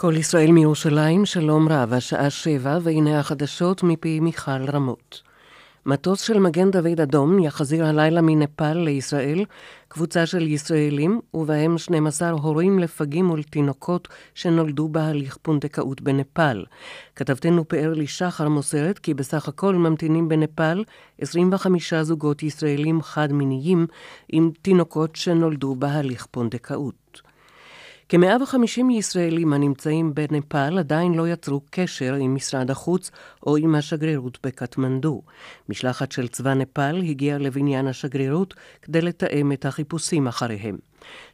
[0.00, 5.22] כל ישראל מירושלים, שלום רב, השעה שבע, והנה החדשות מפי מיכל רמות.
[5.86, 9.44] מטוס של מגן דוד אדום יחזיר הלילה מנפאל לישראל
[9.88, 16.64] קבוצה של ישראלים, ובהם 12 הורים לפגים ולתינוקות שנולדו בהליך פונדקאות בנפאל.
[17.16, 20.84] כתבתנו פאר לי שחר מוסרת כי בסך הכל ממתינים בנפאל
[21.20, 23.86] 25 זוגות ישראלים חד-מיניים
[24.28, 27.29] עם תינוקות שנולדו בהליך פונדקאות.
[28.12, 33.10] כ-150 ישראלים הנמצאים בנפאל עדיין לא יצרו קשר עם משרד החוץ
[33.46, 35.22] או עם השגרירות בקטמנדו.
[35.68, 40.78] משלחת של צבא נפאל הגיעה לבניין השגרירות כדי לתאם את החיפושים אחריהם.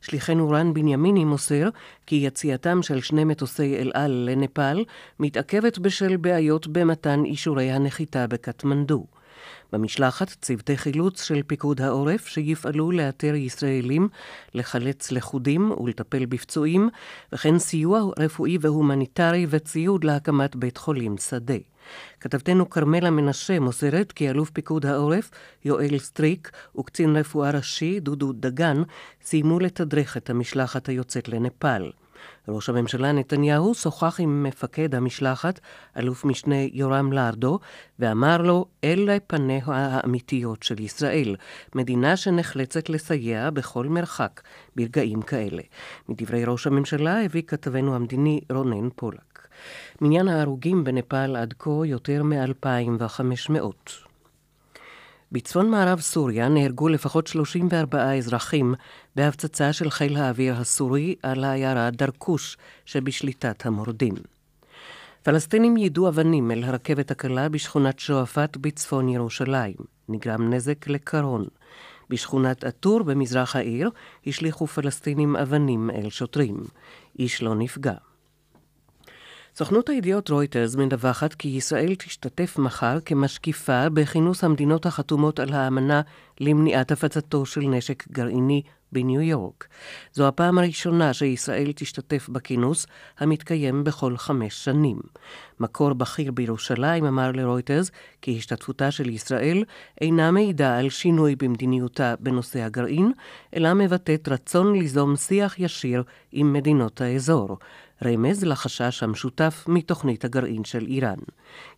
[0.01, 1.69] שליחנו רן בנימיני מוסר
[2.07, 4.85] כי יציאתם של שני מטוסי אל על לנפאל
[5.21, 9.07] מתעכבת בשל בעיות במתן אישורי הנחיתה בקטמנדו.
[9.73, 14.09] במשלחת צוותי חילוץ של פיקוד העורף שיפעלו לאתר ישראלים,
[14.55, 16.89] לחלץ לכודים ולטפל בפצועים,
[17.33, 21.57] וכן סיוע רפואי והומניטרי וציוד להקמת בית חולים שדה.
[22.21, 25.31] כתבתנו כרמלה מנשה מוסרת כי אלוף פיקוד העורף,
[25.65, 28.83] יואל סטריק, וקצין רפואה ראשי, דודו דגן,
[29.23, 31.91] סיימו לתדרך את המשלחת היוצאת לנפאל.
[32.49, 35.61] ראש הממשלה נתניהו שוחח עם מפקד המשלחת,
[35.99, 37.59] אלוף משנה יורם לארדו,
[37.99, 41.37] ואמר לו, אלה פניה האמיתיות של ישראל,
[41.75, 44.41] מדינה שנחלצת לסייע בכל מרחק
[44.77, 45.63] ברגעים כאלה.
[46.09, 49.49] מדברי ראש הממשלה הביא כתבנו המדיני רונן פולק.
[50.01, 54.06] מניין ההרוגים בנפאל עד כה יותר מ-2,500.
[55.37, 58.75] בצפון מערב סוריה נהרגו לפחות 34 אזרחים
[59.17, 64.15] בהפצצה של חיל האוויר הסורי על העיירה דרקוש שבשליטת המורדים.
[65.23, 69.75] פלסטינים יידו אבנים אל הרכבת הקלה בשכונת שועפאט בצפון ירושלים.
[70.09, 71.45] נגרם נזק לקרון.
[72.11, 73.91] בשכונת א-טור במזרח העיר
[74.27, 76.57] השליכו פלסטינים אבנים אל שוטרים.
[77.19, 77.95] איש לא נפגע.
[79.59, 86.01] סוכנות הידיעות רויטרס מדווחת כי ישראל תשתתף מחר כמשקיפה בכינוס המדינות החתומות על האמנה
[86.41, 89.67] למניעת הפצתו של נשק גרעיני בניו יורק.
[90.13, 92.87] זו הפעם הראשונה שישראל תשתתף בכינוס,
[93.19, 95.01] המתקיים בכל חמש שנים.
[95.61, 97.91] מקור בכיר בירושלים אמר לרויטרס
[98.23, 99.65] כי השתתפותה של ישראל
[100.01, 103.13] אינה מעידה על שינוי במדיניותה בנושא הגרעין,
[103.55, 107.59] אלא מבטאת רצון ליזום שיח ישיר עם מדינות האזור.
[108.05, 111.19] רמז לחשש המשותף מתוכנית הגרעין של איראן.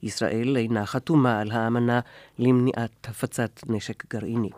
[0.03, 2.01] ישראל אינה חתומה על האמנה
[2.39, 4.51] למניעת הפצת נשק גרעיני.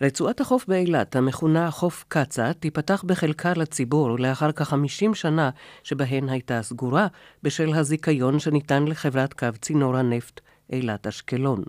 [0.00, 5.50] רצועת החוף באילת, המכונה חוף קצא, תיפתח בחלקה לציבור לאחר כ-50 שנה
[5.82, 7.06] שבהן הייתה סגורה
[7.42, 10.40] בשל הזיכיון שניתן לחברת קו צינור הנפט
[10.72, 11.62] אילת אשקלון.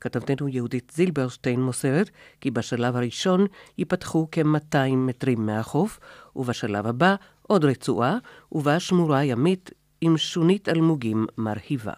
[0.00, 2.10] כתבתנו יהודית זילברשטיין מוסרת
[2.40, 3.46] כי בשלב הראשון
[3.78, 6.00] ייפתחו כ-200 מטרים מהחוף,
[6.36, 7.14] ובשלב הבא
[7.48, 8.18] עוד רצועה,
[8.52, 11.92] ובה שמורה ימית עם שונית אלמוגים מרהיבה.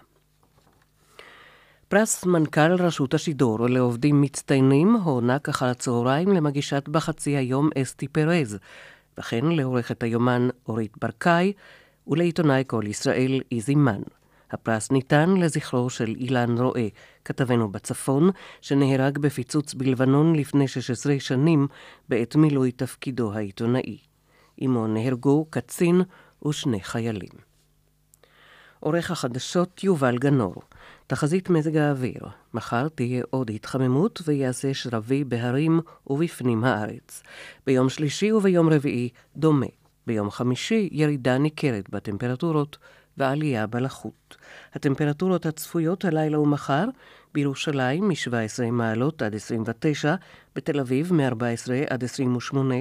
[1.88, 8.58] פרס מנכ"ל רשות השידור לעובדים מצטיינים הוענק אחר הצהריים למגישת בחצי היום אסתי פרז,
[9.18, 11.52] וכן לעורכת היומן אורית ברקאי
[12.06, 14.02] ולעיתונאי כל ישראל איזי מן.
[14.50, 16.88] הפרס ניתן לזכרו של אילן רואה,
[17.24, 18.30] כתבנו בצפון,
[18.60, 21.66] שנהרג בפיצוץ בלבנון לפני 16 שנים
[22.08, 23.98] בעת מילוי תפקידו העיתונאי.
[24.56, 26.02] עמו נהרגו קצין
[26.48, 27.46] ושני חיילים.
[28.80, 30.54] עורך החדשות יובל גנור.
[31.06, 32.20] תחזית מזג האוויר,
[32.54, 37.22] מחר תהיה עוד התחממות ויעשה שרבי בהרים ובפנים הארץ.
[37.66, 39.66] ביום שלישי וביום רביעי דומה.
[40.06, 42.78] ביום חמישי ירידה ניכרת בטמפרטורות
[43.16, 44.36] ועלייה בלחות.
[44.74, 46.84] הטמפרטורות הצפויות הלילה ומחר
[47.34, 50.14] בירושלים מ-17 מעלות עד 29,
[50.56, 52.74] בתל אביב מ-14 עד 28,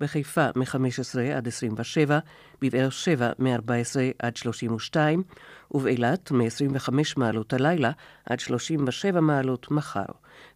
[0.00, 2.18] בחיפה מ-15 עד 27,
[2.62, 3.70] בבאר שבע מ-14
[4.18, 5.22] עד 32,
[5.70, 7.90] ובאילת מ-25 מעלות הלילה
[8.26, 10.12] עד 37 מעלות מחר.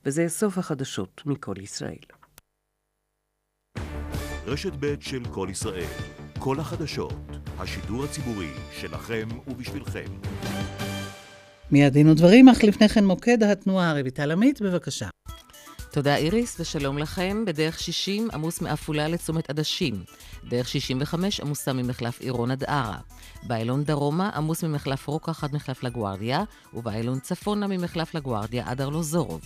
[0.07, 1.97] וזה סוף החדשות מכל ישראל.
[4.47, 5.91] רשת ב' של כל ישראל,
[6.39, 7.15] כל החדשות,
[7.59, 10.07] השידור הציבורי שלכם ובשבילכם.
[11.71, 15.09] מיד דין ודברים, אך לפני כן מוקד התנועה, רויטל עמית, בבקשה.
[15.95, 17.45] תודה איריס, ושלום לכם.
[17.47, 20.05] בדרך 60 עמוס מעפולה לצומת עדשים.
[20.49, 22.99] דרך 65 עמוסה ממחלף עירון עד ערה.
[23.43, 26.45] באיילון דרומה עמוס ממחלף רוקח עד מחלף לגוארדיה,
[26.75, 29.41] ובאיילון צפונה ממחלף לגוארדיה עד ארלוזורוב.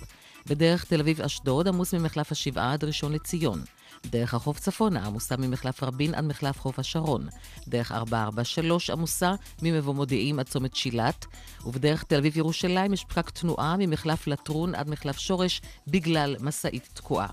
[0.47, 3.63] בדרך תל אביב-אשדוד עמוס ממחלף השבעה עד ראשון לציון.
[4.07, 7.29] דרך החוף צפונה עמוסה ממחלף רבין עד מחלף חוף השרון.
[7.69, 11.27] דרך 443 עמוסה ממבוא מודיעים עד צומת שילת.
[11.65, 17.29] ובדרך תל אביב-ירושלים יש פקק תנועה ממחלף לטרון עד מחלף שורש בגלל משאית תקועה.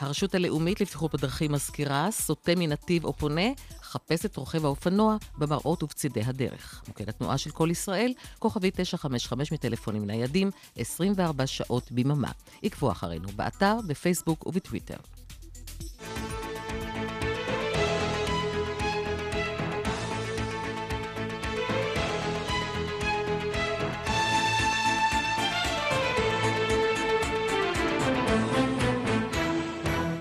[0.00, 3.46] הרשות הלאומית לבטיחות בדרכים מזכירה, סוטה מנתיב או פונה,
[3.82, 6.82] חפש את רוכב האופנוע במראות ובצידי הדרך.
[6.88, 12.30] מוקד התנועה של כל ישראל, כוכבי 955 מטלפונים ניידים, 24 שעות ביממה.
[12.62, 15.19] עקבו אחרינו באתר, בפייסבוק ובטוויטר.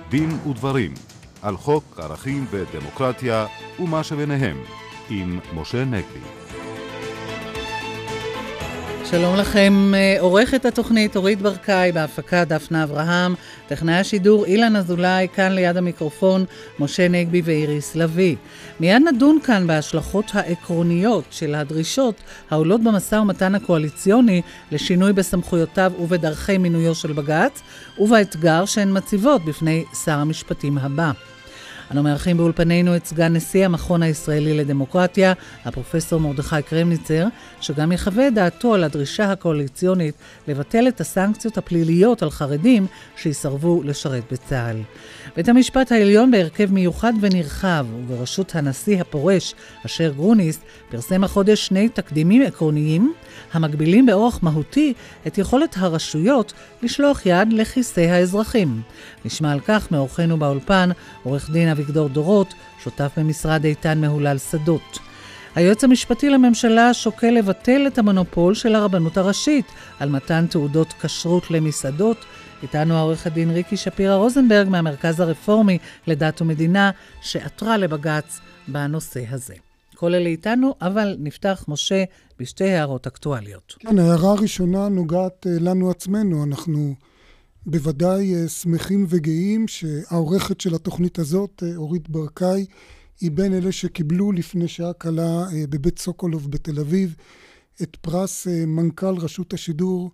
[0.09, 0.93] דין ודברים
[1.41, 3.45] על חוק ערכים ודמוקרטיה
[3.79, 4.57] ומה שביניהם
[5.09, 6.38] עם משה נגבי.
[9.11, 13.35] שלום לכם, עורכת התוכנית אורית ברקאי, בהפקה דפנה אברהם,
[13.67, 16.45] טכנאי השידור אילן אזולאי, כאן ליד המיקרופון
[16.79, 18.35] משה נגבי ואיריס לביא.
[18.79, 22.15] מיד נדון כאן בהשלכות העקרוניות של הדרישות
[22.49, 24.41] העולות במשא ומתן הקואליציוני
[24.71, 27.61] לשינוי בסמכויותיו ובדרכי מינויו של בג"ץ,
[27.99, 31.11] ובאתגר שהן מציבות בפני שר המשפטים הבא.
[31.91, 35.33] אנו מארחים באולפנינו את סגן נשיא המכון הישראלי לדמוקרטיה,
[35.65, 37.27] הפרופסור מרדכי קרמניצר,
[37.61, 40.15] שגם יחווה את דעתו על הדרישה הקואליציונית
[40.47, 42.87] לבטל את הסנקציות הפליליות על חרדים
[43.17, 44.77] שיסרבו לשרת בצה"ל.
[45.35, 49.55] בית המשפט העליון בהרכב מיוחד ונרחב, ובראשות הנשיא הפורש,
[49.85, 50.59] אשר גרוניס,
[50.89, 53.13] פרסם החודש שני תקדימים עקרוניים,
[53.53, 54.93] המגבילים באורח מהותי
[55.27, 56.53] את יכולת הרשויות
[56.83, 58.81] לשלוח יד לכיסי האזרחים.
[59.25, 60.89] נשמע על כך מאורחנו באולפן,
[61.23, 62.53] עורך דין אביגדור דורות,
[62.83, 64.99] שותף במשרד איתן מהולל שדות.
[65.55, 69.65] היועץ המשפטי לממשלה שוקל לבטל את המונופול של הרבנות הראשית
[69.99, 72.17] על מתן תעודות כשרות למסעדות.
[72.63, 75.77] איתנו העורך הדין ריקי שפירא רוזנברג מהמרכז הרפורמי
[76.07, 76.91] לדת ומדינה,
[77.21, 79.53] שעתרה לבג"ץ בנושא הזה.
[79.95, 82.03] כל אלה איתנו, אבל נפתח, משה,
[82.39, 83.75] בשתי הערות אקטואליות.
[83.79, 86.43] כן, ההערה הראשונה נוגעת לנו עצמנו.
[86.43, 86.95] אנחנו
[87.69, 92.65] בוודאי שמחים וגאים שהעורכת של התוכנית הזאת, אורית ברקאי,
[93.21, 97.15] היא בין אלה שקיבלו לפני שעה קלה בבית סוקולוב בתל אביב
[97.81, 100.11] את פרס מנכ"ל רשות השידור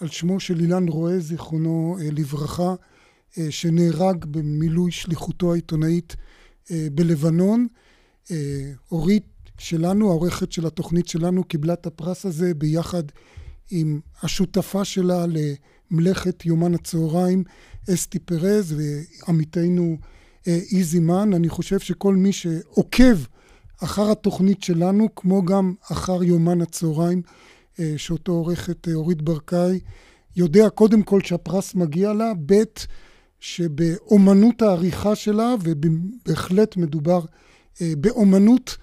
[0.00, 2.74] על שמו של אילן רואה, זיכרונו לברכה,
[3.50, 6.16] שנהרג במילוי שליחותו העיתונאית
[6.70, 7.66] בלבנון.
[8.92, 9.26] אורית
[9.58, 13.02] שלנו, העורכת של התוכנית שלנו, קיבלה את הפרס הזה ביחד
[13.70, 15.24] עם השותפה שלה
[15.90, 17.44] למלאכת יומן הצהריים,
[17.94, 18.74] אסתי פרז
[19.26, 19.96] ועמיתנו
[20.46, 21.30] איזי מן.
[21.34, 23.16] אני חושב שכל מי שעוקב
[23.82, 27.22] אחר התוכנית שלנו, כמו גם אחר יומן הצהריים,
[27.96, 29.80] שאותו עורכת אורית ברקאי,
[30.36, 32.62] יודע קודם כל שהפרס מגיע לה, ב'
[33.40, 37.20] שבאומנות העריכה שלה, ובהחלט מדובר
[37.80, 38.76] באומנות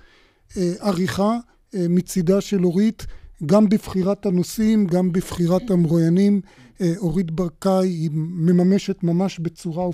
[0.79, 1.37] עריכה
[1.73, 3.05] מצידה של אורית,
[3.45, 6.41] גם בבחירת הנושאים, גם בבחירת המרואיינים.
[6.97, 9.89] אורית ברקאי היא מממשת ממש בצורה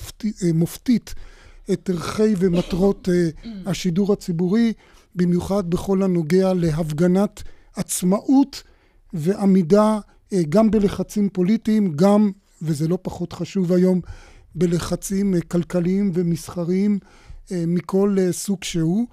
[0.54, 1.14] מופתית
[1.74, 3.10] את ערכי ומטרות
[3.66, 4.74] השידור הציבורי,
[5.16, 7.44] במיוחד בכל הנוגע להפגנת
[7.76, 8.64] עצמאות
[9.14, 10.00] ועמידה
[10.50, 12.32] גם בלחצים פוליטיים, גם,
[12.62, 14.02] וזה לא פחות חשוב היום,
[14.56, 17.00] בלחצים כלכליים ומסחריים
[17.52, 19.08] מכל סוג שהוא.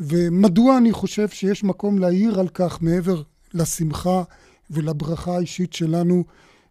[0.00, 3.22] ומדוע אני חושב שיש מקום להעיר על כך מעבר
[3.54, 4.22] לשמחה
[4.70, 6.24] ולברכה האישית שלנו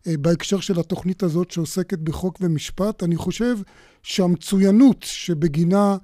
[0.08, 3.04] בהקשר של התוכנית הזאת שעוסקת בחוק ומשפט.
[3.04, 3.58] אני חושב
[4.04, 5.98] שהמצוינות שבגינה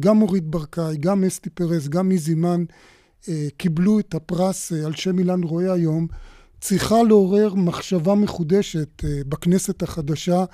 [0.00, 2.64] גם אורית ברקאי, גם אסתי פרס, גם איזימן
[3.56, 6.06] קיבלו את הפרס על שם אילן רואה היום,
[6.60, 10.44] צריכה לעורר מחשבה מחודשת בכנסת החדשה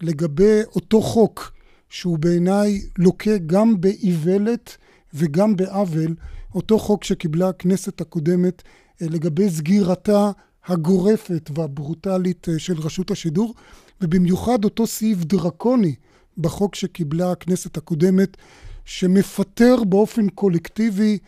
[0.00, 1.52] לגבי אותו חוק
[1.88, 4.76] שהוא בעיניי לוקה גם באיוולת
[5.14, 6.14] וגם בעוול,
[6.54, 8.62] אותו חוק שקיבלה הכנסת הקודמת
[9.00, 10.30] לגבי סגירתה
[10.66, 13.54] הגורפת והברוטלית של רשות השידור,
[14.00, 15.94] ובמיוחד אותו סעיף דרקוני
[16.38, 18.36] בחוק שקיבלה הכנסת הקודמת,
[18.84, 21.18] שמפטר באופן קולקטיבי,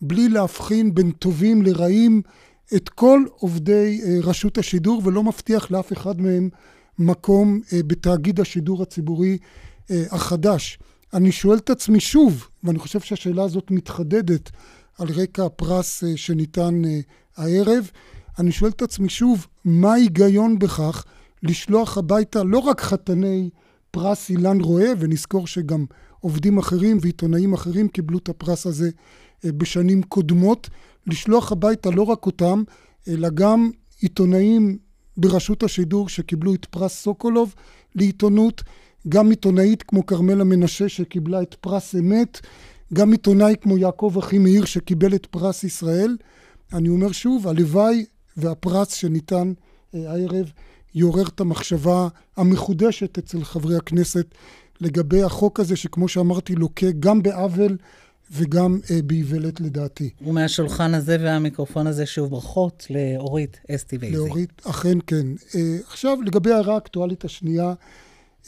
[0.00, 2.22] בלי להבחין בין טובים לרעים,
[2.76, 6.48] את כל עובדי רשות השידור, ולא מבטיח לאף אחד מהם
[6.98, 9.38] מקום בתאגיד השידור הציבורי
[9.90, 10.78] החדש.
[11.14, 14.50] אני שואל את עצמי שוב, ואני חושב שהשאלה הזאת מתחדדת
[14.98, 16.82] על רקע הפרס שניתן
[17.36, 17.90] הערב,
[18.38, 21.04] אני שואל את עצמי שוב, מה ההיגיון בכך
[21.42, 23.50] לשלוח הביתה לא רק חתני
[23.90, 25.84] פרס אילן רואה, ונזכור שגם
[26.20, 28.90] עובדים אחרים ועיתונאים אחרים קיבלו את הפרס הזה
[29.44, 30.70] בשנים קודמות,
[31.06, 32.62] לשלוח הביתה לא רק אותם,
[33.08, 34.78] אלא גם עיתונאים
[35.16, 37.54] ברשות השידור שקיבלו את פרס סוקולוב
[37.94, 38.62] לעיתונות,
[39.08, 42.40] גם עיתונאית כמו כרמלה מנשה שקיבלה את פרס אמת,
[42.94, 46.16] גם עיתונאי כמו יעקב אחימאיר שקיבל את פרס ישראל.
[46.72, 48.04] אני אומר שוב, הלוואי
[48.38, 49.52] והפרס שניתן
[49.92, 50.50] הערב
[50.94, 54.26] יעורר את המחשבה המחודשת אצל חברי הכנסת
[54.80, 57.76] לגבי החוק הזה, שכמו שאמרתי, לוקה גם בעוול
[58.30, 60.10] וגם אה, באיוולת לדעתי.
[60.26, 64.16] ומהשולחן הזה והמיקרופון הזה שוב ברכות לאורית אסתי וייזי.
[64.16, 65.26] לאורית, אכן כן.
[65.54, 67.74] אה, עכשיו, לגבי ההערה האקטואלית השנייה,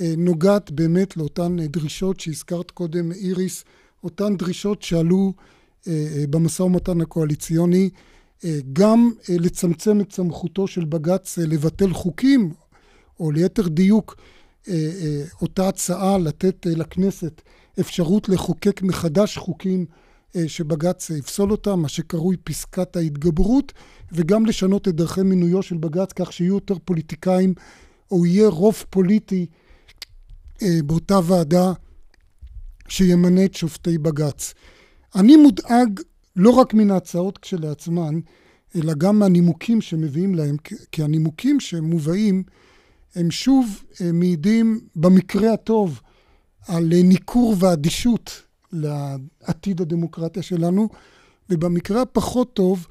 [0.01, 3.65] אה, נוגעת באמת לאותן אה, דרישות שהזכרת קודם, איריס,
[4.05, 5.33] אותן דרישות שעלו
[5.89, 8.10] אה, אה, במשא ומתן הקואליציוני, אה,
[8.73, 12.53] גם אה, לצמצם את סמכותו של בג"ץ אה, לבטל חוקים,
[13.21, 14.17] או ליתר דיוק,
[14.69, 17.43] אה, אה, אותה הצעה לתת אה, לכנסת
[17.81, 19.87] אפשרות לחוקק מחדש חוקים
[20.37, 23.73] אה, שבג"ץ יפסול אותם, מה שקרוי פסקת ההתגברות,
[24.13, 27.55] וגם לשנות את דרכי מינויו של בג"ץ כך שיהיו יותר פוליטיקאים,
[28.11, 29.47] או יהיה רוב פוליטי
[30.63, 31.73] אה, באותה ועדה
[32.89, 34.55] שימנה את שופטי בג"ץ.
[35.15, 36.01] אני מודאג
[36.41, 38.21] לא רק מן ההצעות כשלעצמן,
[38.77, 40.57] אלא גם מהנימוקים שמביאים להם,
[40.93, 42.43] כי הנימוקים שמובאים
[43.15, 46.01] הם שוב אה, מעידים במקרה הטוב
[46.69, 48.43] על ניכור ואדישות
[48.73, 50.89] לעתיד הדמוקרטיה שלנו,
[51.51, 52.87] ובמקרה הפחות טוב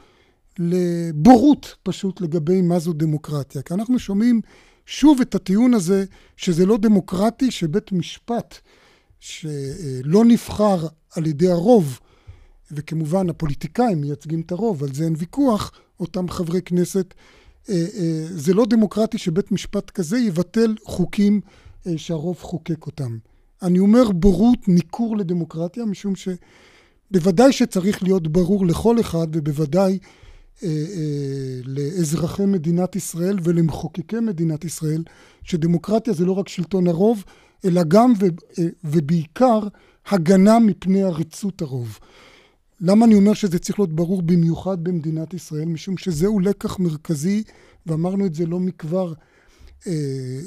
[0.60, 3.62] לבורות פשוט לגבי מה זו דמוקרטיה.
[3.62, 4.42] כי אנחנו שומעים
[4.86, 6.06] שוב את הטיעון הזה
[6.38, 8.58] שזה לא דמוקרטי שבית משפט
[9.20, 12.00] שלא נבחר על ידי הרוב,
[12.72, 17.14] וכמובן הפוליטיקאים מייצגים את הרוב, על זה אין ויכוח, אותם חברי כנסת,
[17.70, 21.42] אה, אה, זה לא דמוקרטי שבית משפט כזה יבטל חוקים
[21.88, 23.18] אה, שהרוב חוקק אותם.
[23.62, 30.00] אני אומר בורות, ניכור לדמוקרטיה, משום שבוודאי שצריך להיות ברור לכל אחד, ובוודאי
[31.66, 35.04] לאזרחי מדינת ישראל ולמחוקקי מדינת ישראל,
[35.44, 37.24] שדמוקרטיה זה לא רק שלטון הרוב,
[37.66, 38.14] אלא גם
[38.84, 39.60] ובעיקר
[40.08, 42.00] הגנה מפני עריצות הרוב.
[42.82, 45.66] למה אני אומר שזה צריך להיות ברור במיוחד במדינת ישראל?
[45.66, 47.44] משום שזהו לקח מרכזי,
[47.86, 49.14] ואמרנו את זה לא מכבר,
[49.88, 49.92] אה,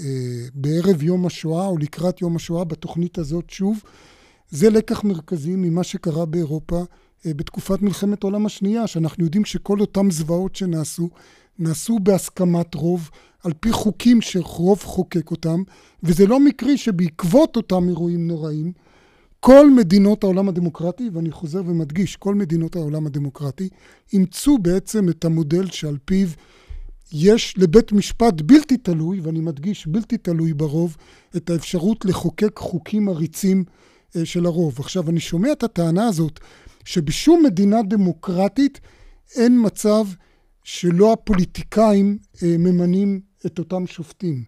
[0.04, 3.82] אה, בערב יום השואה או לקראת יום השואה בתוכנית הזאת שוב.
[4.50, 6.84] זה לקח מרכזי ממה שקרה באירופה
[7.26, 11.10] אה, בתקופת מלחמת העולם השנייה, שאנחנו יודעים שכל אותם זוועות שנעשו,
[11.58, 13.10] נעשו בהסכמת רוב,
[13.44, 15.62] על פי חוקים שרוב חוקק אותם,
[16.02, 18.72] וזה לא מקרי שבעקבות אותם אירועים נוראים,
[19.44, 23.68] כל מדינות העולם הדמוקרטי, ואני חוזר ומדגיש, כל מדינות העולם הדמוקרטי,
[24.12, 26.28] אימצו בעצם את המודל שעל פיו
[27.12, 30.96] יש לבית משפט בלתי תלוי, ואני מדגיש בלתי תלוי ברוב,
[31.36, 33.64] את האפשרות לחוקק חוקים עריצים
[34.16, 34.80] אה, של הרוב.
[34.80, 36.40] עכשיו, אני שומע את הטענה הזאת
[36.84, 38.80] שבשום מדינה דמוקרטית
[39.36, 40.04] אין מצב
[40.64, 44.44] שלא הפוליטיקאים אה, ממנים את אותם שופטים.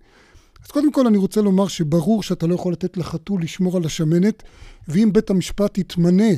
[0.64, 4.42] אז קודם כל אני רוצה לומר שברור שאתה לא יכול לתת לחתול לשמור על השמנת,
[4.88, 6.32] ואם בית המשפט יתמנה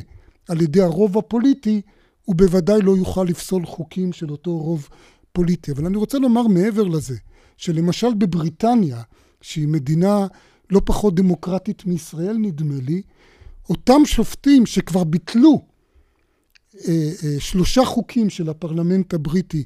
[0.49, 1.81] על ידי הרוב הפוליטי,
[2.25, 4.89] הוא בוודאי לא יוכל לפסול חוקים של אותו רוב
[5.31, 5.71] פוליטי.
[5.71, 7.15] אבל אני רוצה לומר מעבר לזה,
[7.57, 9.01] שלמשל בבריטניה,
[9.41, 10.27] שהיא מדינה
[10.69, 13.01] לא פחות דמוקרטית מישראל נדמה לי,
[13.69, 15.61] אותם שופטים שכבר ביטלו
[16.87, 19.63] אה, אה, שלושה חוקים של הפרלמנט הבריטי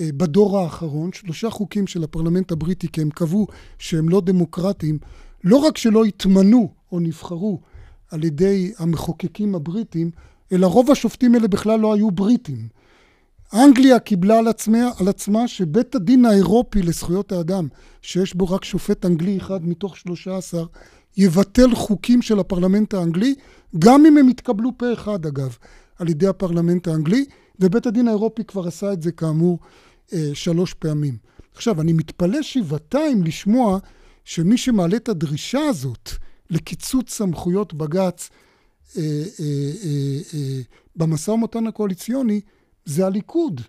[0.00, 3.46] בדור האחרון, שלושה חוקים של הפרלמנט הבריטי, כי הם קבעו
[3.78, 4.98] שהם לא דמוקרטיים,
[5.44, 7.60] לא רק שלא התמנו או נבחרו
[8.10, 10.10] על ידי המחוקקים הבריטים,
[10.52, 12.68] אלא רוב השופטים האלה בכלל לא היו בריטים.
[13.54, 17.68] אנגליה קיבלה על עצמה, על עצמה שבית הדין האירופי לזכויות האדם,
[18.02, 20.66] שיש בו רק שופט אנגלי אחד מתוך שלושה עשר,
[21.16, 23.34] יבטל חוקים של הפרלמנט האנגלי,
[23.78, 25.56] גם אם הם יתקבלו פה אחד אגב,
[25.98, 27.24] על ידי הפרלמנט האנגלי,
[27.60, 29.58] ובית הדין האירופי כבר עשה את זה כאמור
[30.12, 31.16] אה, שלוש פעמים.
[31.54, 33.78] עכשיו, אני מתפלא שבעתיים לשמוע
[34.24, 36.10] שמי שמעלה את הדרישה הזאת
[36.50, 38.30] לקיצוץ סמכויות בג"ץ
[38.96, 39.02] אה,
[39.40, 39.44] אה,
[39.84, 40.60] אה, אה,
[40.96, 42.40] במשא ומתן הקואליציוני
[42.84, 43.60] זה הליכוד.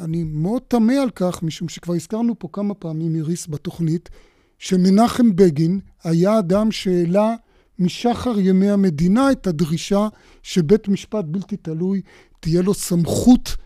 [0.00, 4.10] אני מאוד תמה על כך, משום שכבר הזכרנו פה כמה פעמים, איריס, בתוכנית,
[4.58, 7.34] שמנחם בגין היה אדם שהעלה
[7.82, 10.08] משחר ימי המדינה את הדרישה
[10.42, 12.00] שבית משפט בלתי תלוי
[12.40, 13.56] תהיה לו סמכות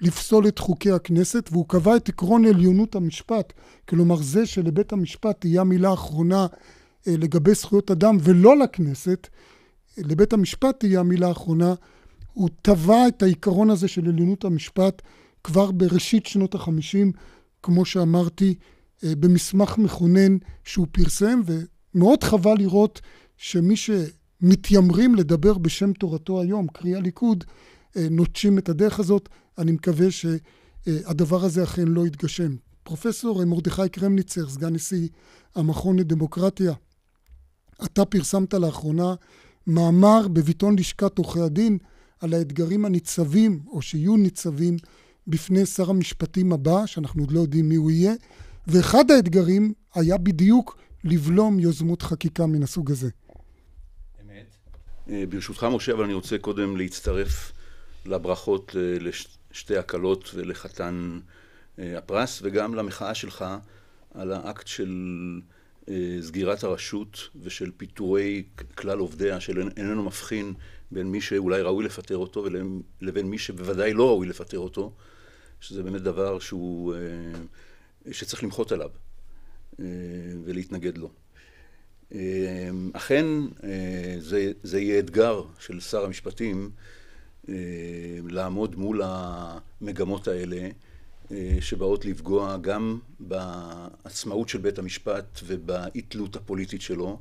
[0.00, 3.52] לפסול את חוקי הכנסת, והוא קבע את עקרון עליונות המשפט,
[3.88, 6.46] כלומר זה שלבית המשפט תהיה המילה האחרונה
[7.08, 9.28] אה, לגבי זכויות אדם ולא לכנסת,
[9.98, 11.74] לבית המשפט תהיה המילה האחרונה.
[12.32, 15.02] הוא טבע את העיקרון הזה של עליונות המשפט
[15.44, 17.12] כבר בראשית שנות החמישים,
[17.62, 18.54] כמו שאמרתי,
[19.04, 23.00] אה, במסמך מכונן שהוא פרסם, ומאוד חבל לראות
[23.36, 27.44] שמי שמתיימרים לדבר בשם תורתו היום, קרי הליכוד,
[27.96, 29.28] אה, נוטשים את הדרך הזאת.
[29.58, 32.56] אני מקווה שהדבר הזה אכן לא יתגשם.
[32.82, 35.08] פרופסור מרדכי קרמניצר, סגן נשיא
[35.54, 36.72] המכון לדמוקרטיה,
[37.84, 39.14] אתה פרסמת לאחרונה
[39.66, 41.78] מאמר בביטאון לשכת עורכי הדין
[42.20, 44.76] על האתגרים הניצבים, או שיהיו ניצבים,
[45.26, 48.14] בפני שר המשפטים הבא, שאנחנו עוד לא יודעים מי הוא יהיה,
[48.66, 53.08] ואחד האתגרים היה בדיוק לבלום יוזמות חקיקה מן הסוג הזה.
[55.06, 57.52] ברשותך משה, אבל אני רוצה קודם להצטרף
[58.06, 61.20] לברכות לשתי הקלות ולחתן
[61.78, 63.44] הפרס, וגם למחאה שלך
[64.14, 64.92] על האקט של
[66.20, 68.44] סגירת הרשות ושל פיטורי
[68.74, 70.54] כלל עובדיה, שאיננו מבחין
[70.90, 72.46] בין מי שאולי ראוי לפטר אותו
[73.00, 74.92] לבין מי שבוודאי לא ראוי לפטר אותו,
[75.60, 76.94] שזה באמת דבר שהוא,
[78.10, 78.90] שצריך למחות עליו
[80.44, 81.10] ולהתנגד לו.
[82.92, 83.26] אכן
[84.18, 86.70] זה, זה יהיה אתגר של שר המשפטים
[88.28, 90.68] לעמוד מול המגמות האלה
[91.60, 97.18] שבאות לפגוע גם בעצמאות של בית המשפט ובאי תלות הפוליטית שלו.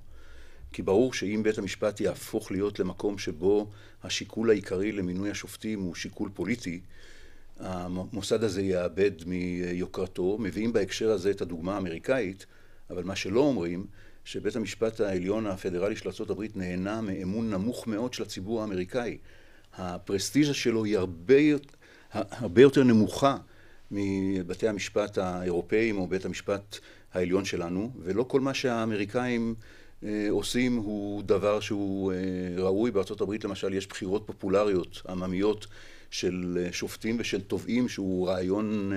[0.74, 3.70] כי ברור שאם בית המשפט יהפוך להיות למקום שבו
[4.04, 6.82] השיקול העיקרי למינוי השופטים הוא שיקול פוליטי
[7.60, 12.46] המוסד הזה יאבד מיוקרתו, מביאים בהקשר הזה את הדוגמה האמריקאית
[12.90, 13.86] אבל מה שלא אומרים
[14.26, 19.18] שבית המשפט העליון הפדרלי של ארה"ב נהנה מאמון נמוך מאוד של הציבור האמריקאי.
[19.78, 21.36] הפרסטיז'ה שלו היא הרבה,
[22.14, 23.38] הרבה יותר נמוכה
[23.92, 26.78] מבתי המשפט האירופאים או בית המשפט
[27.14, 29.56] העליון שלנו ולא כל מה שהאמריקאים
[30.30, 32.14] עושים הוא דבר שהוא
[32.58, 32.92] ראוי.
[32.92, 35.68] בארצות הברית למשל יש בחירות פופולריות עממיות
[36.12, 38.92] של שופטים ושל תובעים שהוא רעיון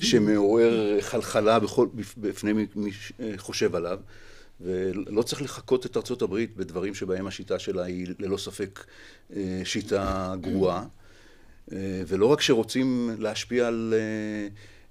[0.00, 4.00] שמעורר חלחלה בכל, בפני מי שחושב עליו
[4.62, 8.84] ולא צריך לחקות את ארצות הברית בדברים שבהם השיטה שלה היא ללא ספק
[9.64, 10.84] שיטה גרועה.
[12.06, 13.94] ולא רק שרוצים להשפיע על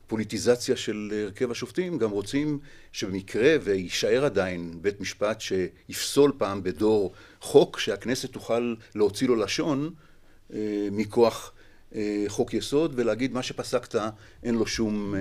[0.07, 2.59] פוליטיזציה של הרכב השופטים, גם רוצים
[2.91, 9.93] שבמקרה ויישאר עדיין בית משפט שיפסול פעם בדור חוק שהכנסת תוכל להוציא לו לשון
[10.91, 11.53] מכוח
[12.27, 13.95] חוק יסוד ולהגיד מה שפסקת
[14.43, 15.15] אין לו שום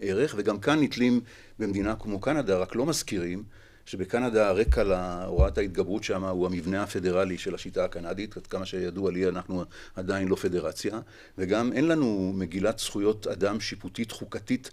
[0.00, 0.34] ערך.
[0.38, 1.20] וגם כאן נתלים
[1.58, 3.44] במדינה כמו קנדה רק לא מזכירים
[3.90, 9.28] שבקנדה הרקע להוראת ההתגברות שם הוא המבנה הפדרלי של השיטה הקנדית, עד כמה שידוע לי
[9.28, 9.64] אנחנו
[9.96, 11.00] עדיין לא פדרציה,
[11.38, 14.70] וגם אין לנו מגילת זכויות אדם שיפוטית חוקתית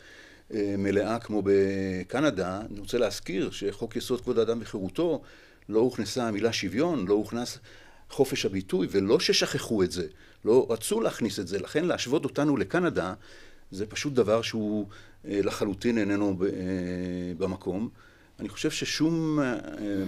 [0.53, 2.61] מלאה כמו בקנדה.
[2.71, 5.21] אני רוצה להזכיר שחוק יסוד כבוד האדם וחירותו
[5.69, 7.57] לא הוכנסה המילה שוויון, לא הוכנס
[8.09, 10.07] חופש הביטוי, ולא ששכחו את זה,
[10.45, 13.13] לא רצו להכניס את זה, לכן להשוות אותנו לקנדה
[13.71, 14.87] זה פשוט דבר שהוא
[15.25, 16.37] לחלוטין איננו
[17.37, 17.89] במקום.
[18.39, 19.39] אני חושב ששום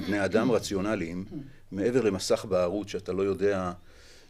[0.07, 1.25] בני אדם רציונליים,
[1.71, 3.71] מעבר למסך בערות שאתה לא יודע,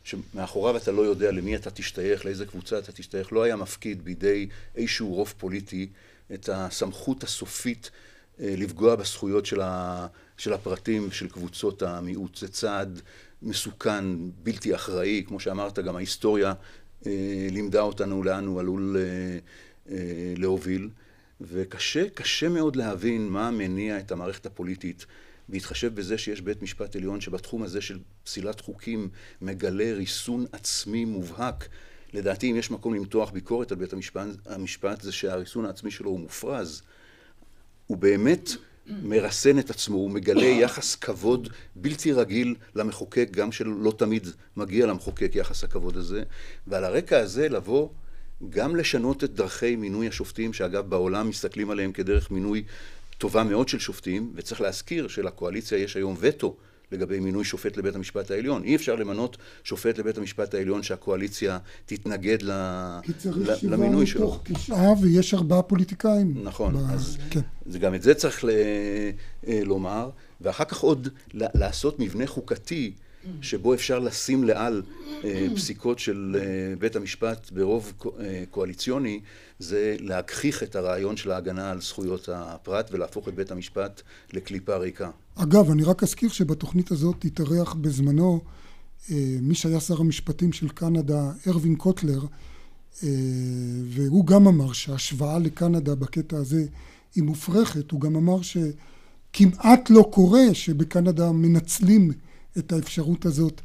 [0.03, 4.47] שמאחוריו אתה לא יודע למי אתה תשתייך, לאיזה קבוצה אתה תשתייך, לא היה מפקיד בידי
[4.75, 5.89] איזשהו רוב פוליטי
[6.33, 7.91] את הסמכות הסופית
[8.39, 9.45] לפגוע בזכויות
[10.37, 12.35] של הפרטים של קבוצות המיעוט.
[12.37, 13.01] זה צעד
[13.41, 14.05] מסוכן,
[14.43, 16.53] בלתי אחראי, כמו שאמרת, גם ההיסטוריה
[17.51, 18.97] לימדה אותנו לאן הוא עלול
[20.37, 20.89] להוביל.
[21.41, 25.05] וקשה, קשה מאוד להבין מה מניע את המערכת הפוליטית
[25.49, 29.09] בהתחשב בזה שיש בית משפט עליון שבתחום הזה של פסילת חוקים
[29.41, 31.67] מגלה ריסון עצמי מובהק.
[32.13, 36.19] לדעתי אם יש מקום למתוח ביקורת על בית המשפט, המשפט זה שהריסון העצמי שלו הוא
[36.19, 36.81] מופרז.
[37.87, 38.49] הוא באמת
[38.87, 45.31] מרסן את עצמו, הוא מגלה יחס כבוד בלתי רגיל למחוקק, גם שלא תמיד מגיע למחוקק
[45.35, 46.23] יחס הכבוד הזה,
[46.67, 47.89] ועל הרקע הזה לבוא
[48.49, 52.63] גם לשנות את דרכי מינוי השופטים, שאגב בעולם מסתכלים עליהם כדרך מינוי
[53.17, 56.55] טובה מאוד של שופטים, וצריך להזכיר שלקואליציה יש היום וטו
[56.91, 58.63] לגבי מינוי שופט לבית המשפט העליון.
[58.63, 62.51] אי אפשר למנות שופט לבית המשפט העליון שהקואליציה תתנגד ל...
[63.63, 64.39] למינוי שלו.
[64.45, 66.33] כי צריך שבעה מתוך תשעה ויש ארבעה פוליטיקאים.
[66.43, 66.91] נכון, ב...
[66.91, 67.39] אז כן.
[67.79, 68.49] גם את זה צריך ל...
[69.47, 70.09] לומר,
[70.41, 72.93] ואחר כך עוד לעשות מבנה חוקתי
[73.41, 74.81] שבו אפשר לשים לעל
[75.55, 76.35] פסיקות של
[76.79, 77.93] בית המשפט ברוב
[78.51, 79.19] קואליציוני,
[79.59, 84.01] זה להגחיך את הרעיון של ההגנה על זכויות הפרט ולהפוך את בית המשפט
[84.33, 85.09] לקליפה ריקה.
[85.35, 88.41] אגב, אני רק אזכיר שבתוכנית הזאת התארח בזמנו
[89.41, 92.21] מי שהיה שר המשפטים של קנדה, ארווין קוטלר,
[93.85, 96.65] והוא גם אמר שההשוואה לקנדה בקטע הזה
[97.15, 102.11] היא מופרכת, הוא גם אמר שכמעט לא קורה שבקנדה מנצלים
[102.59, 103.61] את האפשרות הזאת.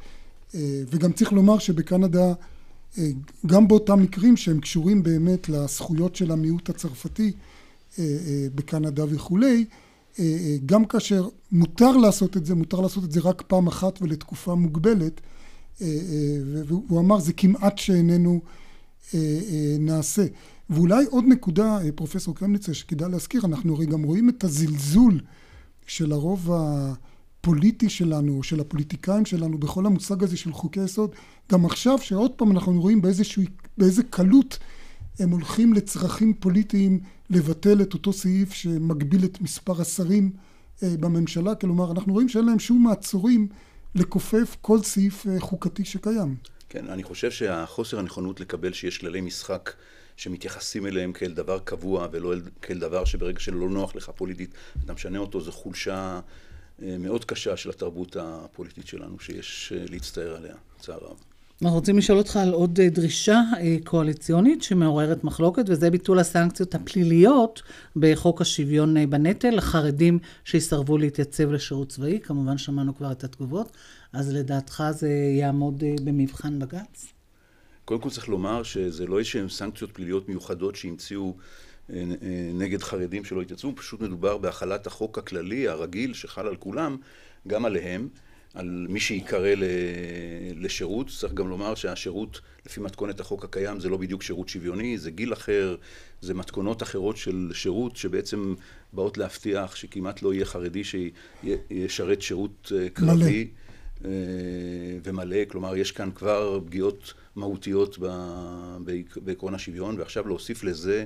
[0.63, 2.33] וגם צריך לומר שבקנדה,
[3.45, 7.31] גם באותם מקרים שהם קשורים באמת לזכויות של המיעוט הצרפתי
[8.55, 9.65] בקנדה וכולי,
[10.65, 15.21] גם כאשר מותר לעשות את זה, מותר לעשות את זה רק פעם אחת ולתקופה מוגבלת,
[16.67, 18.41] והוא אמר זה כמעט שאיננו
[19.79, 20.25] נעשה.
[20.69, 25.19] ואולי עוד נקודה, פרופסור קרמניצר, שכדאי להזכיר, אנחנו הרי גם רואים את הזלזול
[25.87, 26.93] של הרוב ה...
[27.45, 31.15] הפוליטי שלנו, של הפוליטיקאים שלנו, בכל המושג הזה של חוקי יסוד,
[31.51, 33.43] גם עכשיו שעוד פעם אנחנו רואים באיזשהו,
[33.77, 34.57] באיזה קלות
[35.19, 40.31] הם הולכים לצרכים פוליטיים לבטל את אותו סעיף שמגביל את מספר השרים
[40.81, 43.47] בממשלה, כלומר אנחנו רואים שאין להם שום מעצורים
[43.95, 46.35] לכופף כל סעיף חוקתי שקיים.
[46.69, 49.73] כן, אני חושב שהחוסר הנכונות לקבל שיש כללי משחק
[50.17, 54.53] שמתייחסים אליהם כאל דבר קבוע ולא כאל דבר שברגע שלא נוח לך פוליטית
[54.85, 56.19] אתה משנה אותו, זו חולשה
[56.79, 61.17] מאוד קשה של התרבות הפוליטית שלנו שיש להצטער עליה, צער רב.
[61.61, 66.75] אנחנו רוצים לשאול אותך על עוד אה, דרישה אה, קואליציונית שמעוררת מחלוקת, וזה ביטול הסנקציות
[66.75, 67.61] הפליליות
[67.95, 72.19] בחוק השוויון אה, בנטל, לחרדים שיסרבו להתייצב לשירות צבאי.
[72.23, 73.71] כמובן שמענו כבר את התגובות,
[74.13, 75.09] אז לדעתך זה
[75.39, 77.05] יעמוד במבחן בג"ץ?
[77.85, 81.35] קודם כל צריך לומר שזה לא איזשהן סנקציות פליליות מיוחדות שהמציאו
[82.53, 86.97] נגד חרדים שלא התייצבו, פשוט מדובר בהחלת החוק הכללי, הרגיל, שחל על כולם,
[87.47, 88.07] גם עליהם.
[88.55, 89.53] על מי שיקרא
[90.55, 91.07] לשירות.
[91.19, 95.33] צריך גם לומר שהשירות, לפי מתכונת החוק הקיים, זה לא בדיוק שירות שוויוני, זה גיל
[95.33, 95.75] אחר,
[96.21, 98.55] זה מתכונות אחרות של שירות שבעצם
[98.93, 103.13] באות להבטיח שכמעט לא יהיה חרדי שישרת שירות אה, קרבי.
[103.13, 104.09] מלא.
[104.09, 104.09] אה,
[105.03, 107.97] ומלא, כלומר יש כאן כבר פגיעות מהותיות
[109.15, 111.05] בעקרון השוויון, ועכשיו להוסיף לזה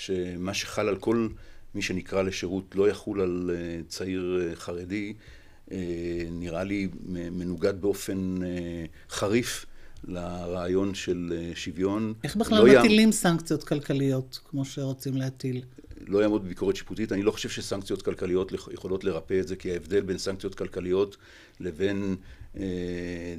[0.00, 1.28] שמה שחל על כל
[1.74, 5.12] מי שנקרא לשירות לא יחול על אה, צעיר חרדי,
[5.72, 5.78] אה,
[6.30, 9.66] נראה לי מנוגד באופן אה, חריף
[10.04, 12.14] לרעיון של אה, שוויון.
[12.24, 13.12] איך בכלל לא מטילים ים...
[13.12, 15.62] סנקציות כלכליות, כמו שרוצים להטיל?
[16.06, 17.12] לא יעמוד בביקורת שיפוטית.
[17.12, 21.16] אני לא חושב שסנקציות כלכליות יכולות לרפא את זה, כי ההבדל בין סנקציות כלכליות
[21.60, 22.16] לבין
[22.56, 22.64] אה,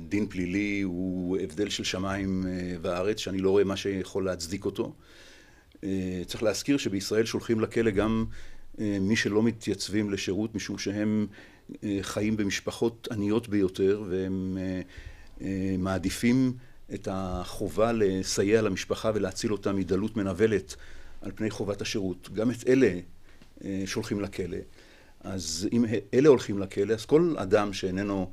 [0.10, 4.84] דין פלילי הוא הבדל של שמיים אה, וארץ, שאני לא רואה מה שיכול להצדיק אותו.
[4.84, 4.91] אה,
[6.26, 8.26] צריך להזכיר שבישראל שולחים לכלא גם
[8.80, 11.28] אה, מי שלא מתייצבים לשירות משום שהם
[12.02, 14.82] חיים במשפחות עניות ביותר והם אה,
[15.41, 16.54] אה, מעדיפים
[16.94, 20.76] את החובה לסייע למשפחה ולהציל אותה מדלות מנוולת
[21.22, 22.30] על פני חובת השירות.
[22.34, 23.00] גם את אלה
[23.63, 24.58] אה, שולחים לכלא.
[25.24, 28.32] אז אם אלה הולכים לכלא, אז כל אדם שאיננו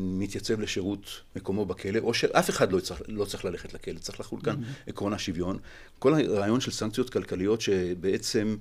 [0.00, 4.40] מתייצב לשירות מקומו בכלא, או שאף אחד לא צריך, לא צריך ללכת לכלא, צריך לחול
[4.40, 4.88] כאן mm-hmm.
[4.90, 5.58] עקרון השוויון.
[5.98, 8.56] כל הרעיון של סנקציות כלכליות שבעצם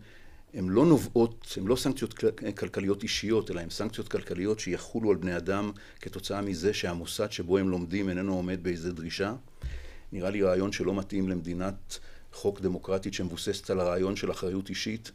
[0.54, 2.13] הן לא נובעות, הן לא סנקציות
[2.58, 5.71] כלכליות אישיות, אלא הן סנקציות כלכליות שיחולו על בני אדם
[6.02, 9.34] כתוצאה מזה שהמוסד שבו הם לומדים איננו עומד באיזה דרישה.
[10.12, 11.99] נראה לי רעיון שלא מתאים למדינת
[12.34, 15.12] חוק דמוקרטית שמבוססת על הרעיון של אחריות אישית.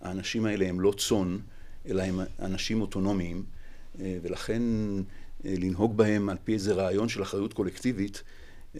[0.00, 1.38] האנשים האלה הם לא צאן,
[1.86, 3.59] אלא הם אנשים אוטונומיים, אה,
[3.98, 4.62] ולכן
[5.44, 8.22] אה, לנהוג בהם על פי איזה רעיון של אחריות קולקטיבית,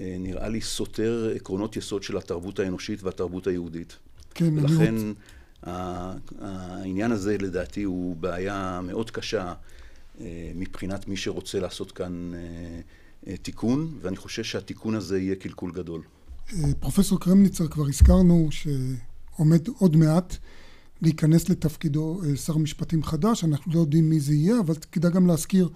[0.00, 3.96] אה, נראה לי סותר עקרונות יסוד של התרבות האנושית והתרבות היהודית.
[4.34, 4.94] כן, ולכן...
[4.94, 5.12] אני.
[5.62, 9.52] העניין הזה לדעתי הוא בעיה מאוד קשה
[10.20, 12.40] אה, מבחינת מי שרוצה לעשות כאן אה,
[13.26, 16.02] אה, תיקון, ואני חושב שהתיקון הזה יהיה קלקול גדול.
[16.80, 20.36] פרופסור קרמניצר, כבר הזכרנו שעומד עוד מעט
[21.02, 25.68] להיכנס לתפקידו שר משפטים חדש, אנחנו לא יודעים מי זה יהיה, אבל כדאי גם להזכיר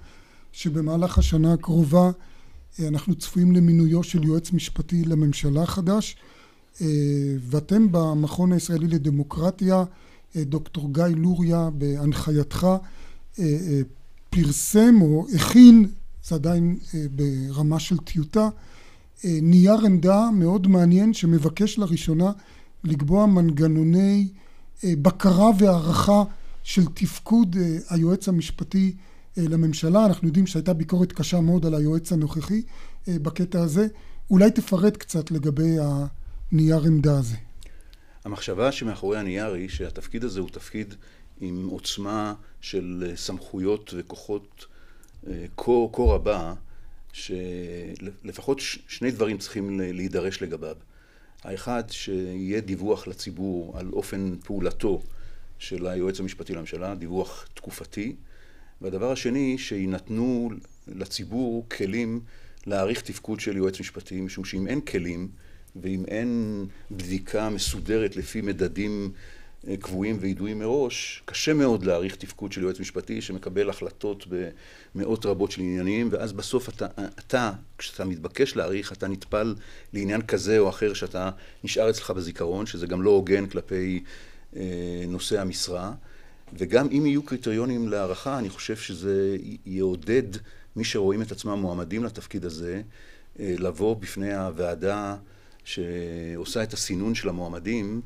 [0.53, 2.11] שבמהלך השנה הקרובה
[2.83, 6.17] אנחנו צפויים למינויו של יועץ משפטי לממשלה חדש.
[6.81, 6.87] אה,
[7.41, 9.85] ואתם במכון הישראלי לדמוקרטיה,
[10.37, 12.67] אה, דוקטור גיא לוריה, בהנחייתך,
[13.39, 13.81] אה,
[14.31, 15.89] פרסם או הכין,
[16.25, 16.79] זה עדיין
[17.11, 18.49] ברמה של טיוטה,
[19.25, 22.33] נייר עמדה מאוד מעניין שמבקש לראשונה
[22.85, 24.29] לקבוע מנגנוני
[24.85, 26.23] בקרה והערכה
[26.63, 27.57] של תפקוד
[27.91, 28.95] היועץ המשפטי
[29.37, 30.07] לממשלה.
[30.07, 32.63] אנחנו יודעים שהייתה ביקורת קשה מאוד על היועץ הנוכחי
[33.09, 33.87] בקטע הזה.
[34.31, 35.77] אולי תפרט קצת לגבי.
[36.55, 37.37] הנייר עמדה הזה?
[38.25, 40.95] המחשבה שמאחורי הנייר היא שהתפקיד הזה הוא תפקיד
[41.41, 44.67] עם עוצמה של סמכויות וכוחות
[45.27, 46.55] אה, כה רבה,
[47.13, 50.77] שלפחות שני דברים צריכים להידרש לגביו.
[51.45, 55.03] האחד, שיהיה דיווח לציבור על אופן פעולתו
[55.59, 58.17] של היועץ המשפטי לממשלה, דיווח תקופתי,
[58.81, 60.51] והדבר השני, שיינתנו
[60.89, 62.21] לציבור כלים
[62.67, 65.29] להעריך תפקוד של יועץ משפטי, משום שאם אין כלים,
[65.77, 69.44] ואם אין בדיקה מסודרת לפי מדדים אה,
[69.81, 74.27] קבועים וידועים מראש, קשה מאוד להעריך תפקוד של יועץ משפטי שמקבל החלטות
[74.95, 76.87] במאות רבות של עניינים, ואז בסוף אתה,
[77.19, 79.55] אתה, כשאתה מתבקש להעריך, אתה נטפל
[79.93, 81.31] לעניין כזה או אחר שאתה
[81.65, 84.03] נשאר אצלך בזיכרון, שזה גם לא הוגן כלפי
[84.57, 84.63] אה,
[85.09, 85.93] נושא המשרה.
[86.59, 90.37] וגם אם יהיו קריטריונים להערכה, אני חושב שזה יעודד
[90.77, 92.83] מי שרואים את עצמם מועמדים לתפקיד הזה,
[93.41, 95.17] אה, לבוא בפני הוועדה
[95.65, 98.01] שעושה את הסינון של המועמדים,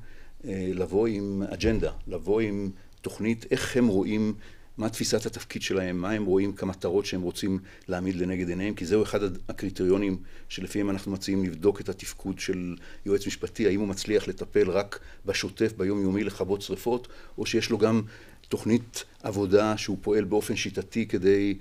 [0.44, 2.70] לבוא עם אג'נדה, לבוא עם
[3.01, 4.35] תוכנית איך הם רואים,
[4.79, 9.03] מה תפיסת התפקיד שלהם, מה הם רואים כמטרות שהם רוצים להעמיד לנגד עיניהם, כי זהו
[9.03, 10.16] אחד הקריטריונים
[10.48, 15.72] שלפיהם אנחנו מציעים לבדוק את התפקוד של יועץ משפטי, האם הוא מצליח לטפל רק בשוטף,
[15.77, 18.03] ביומיומי, לכבות שרפות, או שיש לו גם
[18.48, 21.55] תוכנית עבודה שהוא פועל באופן שיטתי כדי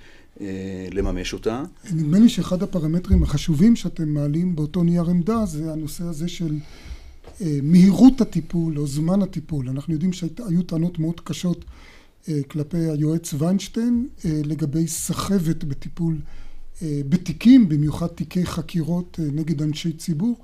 [0.91, 1.63] לממש אותה.
[1.93, 6.55] נדמה לי שאחד הפרמטרים החשובים שאתם מעלים באותו נייר עמדה זה הנושא הזה של
[7.63, 9.69] מהירות הטיפול או זמן הטיפול.
[9.69, 11.65] אנחנו יודעים שהיו טענות מאוד קשות
[12.47, 16.17] כלפי היועץ ויינשטיין לגבי סחבת בטיפול
[16.81, 20.35] בתיקים, במיוחד תיקי חקירות נגד אנשי ציבור.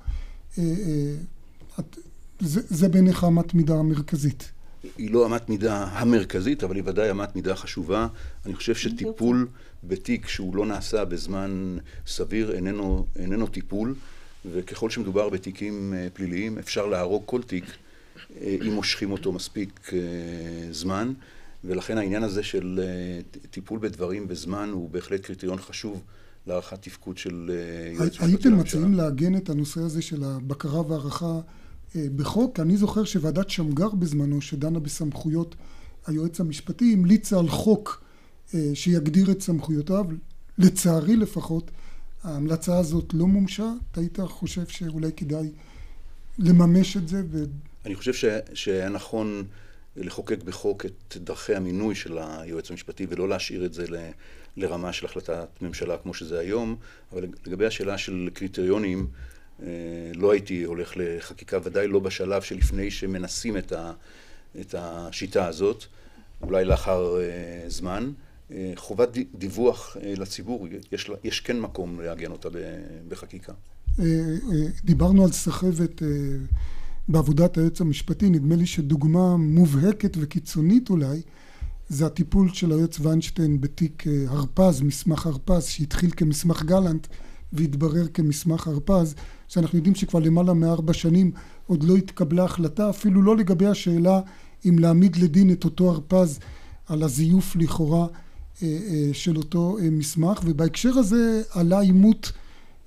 [2.40, 4.50] זה, זה בעיניך אמת מידה המרכזית.
[4.98, 8.08] היא לא אמת מידה המרכזית, אבל היא ודאי אמת מידה חשובה.
[8.46, 9.48] אני חושב שטיפול
[9.84, 11.76] בתיק שהוא לא נעשה בזמן
[12.06, 13.94] סביר איננו, איננו טיפול,
[14.52, 17.64] וככל שמדובר בתיקים פליליים אפשר להרוג כל תיק
[18.40, 19.90] אם מושכים אותו מספיק
[20.70, 21.12] זמן,
[21.64, 22.80] ולכן העניין הזה של
[23.50, 26.02] טיפול בדברים בזמן הוא בהחלט קריטריון חשוב
[26.46, 27.50] להערכת תפקוד של
[27.92, 28.26] יועץ משפטי לממשלה.
[28.26, 31.40] הייתם מציעים לעגן את הנושא הזה של הבקרה והערכה
[32.16, 32.60] בחוק?
[32.60, 35.54] אני זוכר שוועדת שמגר בזמנו, שדנה בסמכויות
[36.06, 38.04] היועץ המשפטי, המליצה על חוק
[38.74, 40.04] שיגדיר את סמכויותיו.
[40.58, 41.70] לצערי לפחות,
[42.24, 43.72] ההמלצה הזאת לא מומשה.
[43.92, 45.50] אתה היית חושב שאולי כדאי
[46.38, 47.22] לממש את זה?
[47.30, 47.44] ו...
[47.86, 49.44] אני חושב שהיה נכון
[49.96, 53.84] לחוקק בחוק את דרכי המינוי של היועץ המשפטי ולא להשאיר את זה
[54.56, 56.76] לרמה של החלטת ממשלה כמו שזה היום,
[57.12, 59.06] אבל לגבי השאלה של קריטריונים,
[60.14, 63.56] לא הייתי הולך לחקיקה, ודאי לא בשלב שלפני שמנסים
[64.60, 65.84] את השיטה הזאת,
[66.42, 67.16] אולי לאחר
[67.66, 68.12] זמן.
[68.76, 72.48] חובת דיווח לציבור, יש, יש כן מקום לעגן אותה
[73.08, 73.52] בחקיקה.
[74.84, 76.02] דיברנו על סחבת
[77.08, 81.22] בעבודת היועץ המשפטי, נדמה לי שדוגמה מובהקת וקיצונית אולי
[81.88, 87.06] זה הטיפול של היועץ ויינשטיין בתיק הרפז, מסמך הרפז, שהתחיל כמסמך גלנט
[87.52, 89.14] והתברר כמסמך הרפז,
[89.48, 91.32] שאנחנו יודעים שכבר למעלה מארבע שנים
[91.66, 94.20] עוד לא התקבלה החלטה, אפילו לא לגבי השאלה
[94.68, 96.38] אם להעמיד לדין את אותו הרפז
[96.86, 98.06] על הזיוף לכאורה
[99.12, 102.32] של אותו מסמך, ובהקשר הזה עלה עימות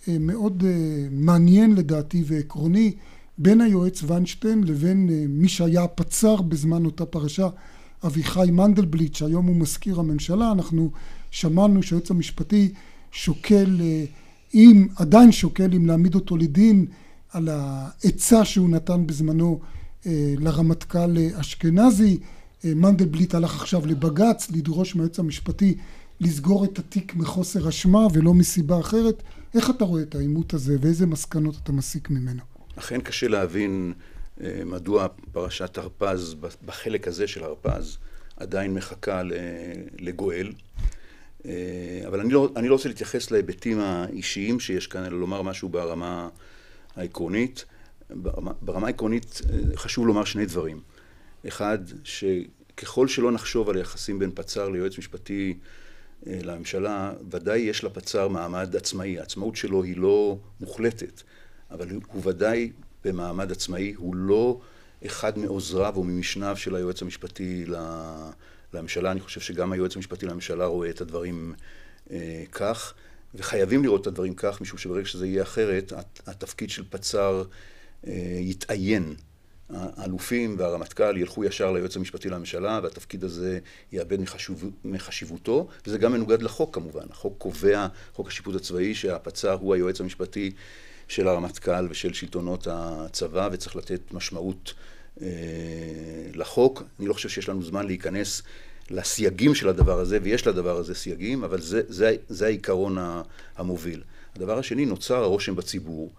[0.07, 0.63] מאוד
[1.11, 2.93] מעניין לדעתי ועקרוני
[3.37, 7.47] בין היועץ ויינשטיין לבין מי שהיה הפצ"ר בזמן אותה פרשה,
[8.05, 10.51] אביחי מנדלבליט, שהיום הוא מזכיר הממשלה.
[10.51, 10.91] אנחנו
[11.31, 12.73] שמענו שהיועץ המשפטי
[13.11, 13.81] שוקל,
[14.53, 16.85] אם עדיין שוקל אם להעמיד אותו לדין
[17.31, 19.59] על העצה שהוא נתן בזמנו
[20.37, 22.17] לרמטכ"ל אשכנזי.
[22.63, 25.77] מנדלבליט הלך עכשיו לבג"ץ לדרוש מהיועץ המשפטי
[26.19, 29.23] לסגור את התיק מחוסר אשמה ולא מסיבה אחרת.
[29.55, 32.41] איך אתה רואה את העימות הזה ואיזה מסקנות אתה מסיק ממנו?
[32.75, 33.93] אכן קשה להבין
[34.65, 37.97] מדוע פרשת הרפז בחלק הזה של הרפז
[38.37, 39.21] עדיין מחכה
[39.99, 40.51] לגואל.
[42.07, 46.29] אבל אני לא, אני לא רוצה להתייחס להיבטים האישיים שיש כאן, אלא לומר משהו ברמה
[46.95, 47.65] העקרונית.
[48.09, 49.41] ברמה, ברמה העקרונית
[49.75, 50.79] חשוב לומר שני דברים.
[51.47, 55.57] אחד, שככל שלא נחשוב על היחסים בין פצ"ר ליועץ משפטי
[56.25, 59.19] לממשלה, ודאי יש לפצ"ר מעמד עצמאי.
[59.19, 61.21] העצמאות שלו היא לא מוחלטת,
[61.71, 62.71] אבל הוא ודאי
[63.05, 64.59] במעמד עצמאי, הוא לא
[65.05, 67.65] אחד מעוזריו או ממשניו של היועץ המשפטי
[68.73, 69.11] לממשלה.
[69.11, 71.53] אני חושב שגם היועץ המשפטי לממשלה רואה את הדברים
[72.11, 72.93] אה, כך,
[73.35, 75.93] וחייבים לראות את הדברים כך, משום שברגע שזה יהיה אחרת,
[76.27, 77.43] התפקיד של פצ"ר
[78.07, 79.15] אה, יתאיין.
[79.69, 83.59] האלופים והרמטכ"ל ילכו ישר ליועץ המשפטי לממשלה, והתפקיד הזה
[83.91, 87.05] יאבד מחשוב, מחשיבותו, וזה גם מנוגד לחוק כמובן.
[87.11, 90.51] החוק קובע, חוק השיפוט הצבאי, שהפצ"ר הוא היועץ המשפטי
[91.07, 94.73] של הרמטכ"ל ושל שלטונות הצבא, וצריך לתת משמעות
[95.21, 95.27] אה,
[96.33, 96.83] לחוק.
[96.99, 98.43] אני לא חושב שיש לנו זמן להיכנס
[98.89, 102.97] לסייגים של הדבר הזה, ויש לדבר הזה סייגים, אבל זה, זה, זה העיקרון
[103.57, 104.03] המוביל.
[104.35, 106.11] הדבר השני, נוצר הרושם בציבור,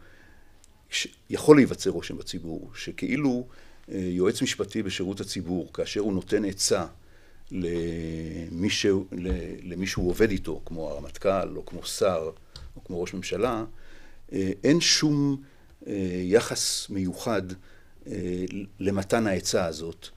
[1.30, 3.46] יכול להיווצר רושם בציבור, שכאילו
[3.88, 6.86] יועץ משפטי בשירות הציבור, כאשר הוא נותן עצה
[7.50, 8.70] למי,
[9.86, 12.30] שהוא עובד איתו, כמו הרמטכ"ל, או כמו שר,
[12.76, 13.64] או כמו ראש ממשלה,
[14.64, 15.42] אין שום
[16.22, 17.42] יחס מיוחד
[18.80, 20.08] למתן העצה הזאת,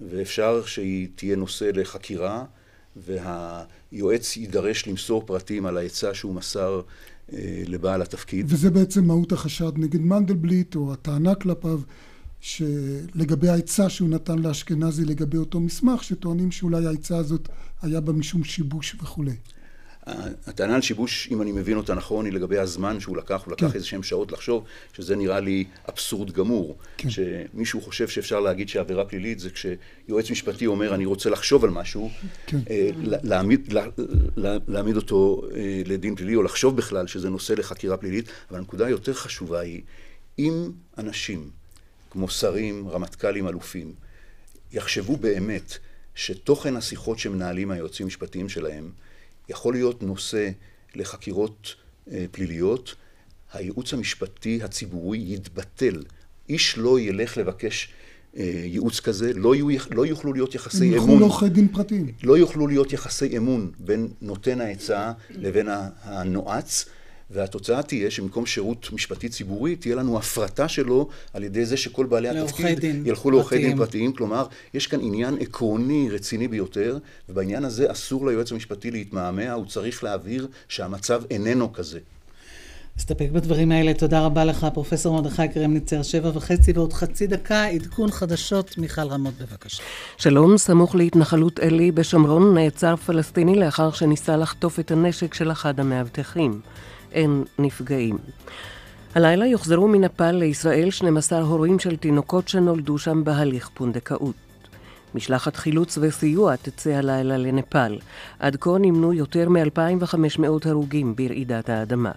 [0.00, 2.44] ואפשר שהיא תהיה נושא לחקירה,
[2.96, 6.80] והיועץ יידרש למסור פרטים על העצה שהוא מסר
[7.66, 8.46] לבעל התפקיד.
[8.48, 11.80] וזה בעצם מהות החשד נגד מנדלבליט, או הטענה כלפיו,
[12.40, 17.48] שלגבי העצה שהוא נתן לאשכנזי לגבי אותו מסמך, שטוענים שאולי העצה הזאת
[17.82, 19.36] היה בה משום שיבוש וכולי.
[20.46, 23.66] הטענה על שיבוש, אם אני מבין אותה נכון, היא לגבי הזמן שהוא לקח, הוא לקח
[23.66, 23.74] כן.
[23.74, 26.76] איזה שהם שעות לחשוב, שזה נראה לי אבסורד גמור.
[26.96, 27.08] כן.
[27.10, 32.10] שמישהו חושב שאפשר להגיד שעבירה פלילית זה כשיועץ משפטי אומר אני רוצה לחשוב על משהו,
[32.46, 32.58] כן.
[33.22, 33.86] להעמיד, לה,
[34.36, 35.42] לה, להעמיד אותו
[35.86, 39.82] לדין פלילי, או לחשוב בכלל שזה נושא לחקירה פלילית, אבל הנקודה היותר חשובה היא,
[40.38, 41.50] אם אנשים
[42.10, 43.92] כמו שרים, רמטכ"לים, אלופים,
[44.72, 45.78] יחשבו באמת
[46.14, 48.90] שתוכן השיחות שמנהלים היועצים המשפטיים שלהם,
[49.48, 50.50] יכול להיות נושא
[50.94, 51.74] לחקירות
[52.12, 52.94] אה, פליליות,
[53.52, 56.02] הייעוץ המשפטי הציבורי יתבטל.
[56.48, 57.88] איש לא ילך לבקש
[58.36, 61.10] אה, ייעוץ כזה, לא, יהיו, לא יוכלו להיות יחסי אמון.
[61.10, 62.12] ילכו לעורכי דין פרטיים.
[62.22, 65.68] לא יוכלו להיות יחסי אמון בין נותן העצה לבין
[66.02, 66.84] הנועץ.
[67.30, 72.28] והתוצאה תהיה שבמקום שירות משפטי ציבורי, תהיה לנו הפרטה שלו על ידי זה שכל בעלי
[72.28, 74.12] התפקיד ילכו לעורכי דין פרטיים.
[74.12, 80.04] כלומר, יש כאן עניין עקרוני רציני ביותר, ובעניין הזה אסור ליועץ המשפטי להתמהמה, הוא צריך
[80.04, 81.98] להבהיר שהמצב איננו כזה.
[82.96, 83.94] נסתפק בדברים האלה.
[83.94, 89.34] תודה רבה לך, פרופסור מרדכי קרמניצר, שבע וחצי ועוד חצי דקה, עדכון חדשות, מיכל רמות,
[89.40, 89.82] בבקשה.
[90.16, 96.60] שלום, סמוך להתנחלות עלי בשומרון נעצר פלסטיני לאחר שניסה לחטוף את הנשק של אחד המאבטחים.
[97.12, 98.18] אין נפגעים.
[99.14, 104.34] הלילה יוחזרו מנפאל לישראל 12 הורים של תינוקות שנולדו שם בהליך פונדקאות.
[105.14, 107.98] משלחת חילוץ וסיוע תצא הלילה לנפאל.
[108.38, 112.12] עד כה נמנו יותר מ-2,500 הרוגים ברעידת האדמה.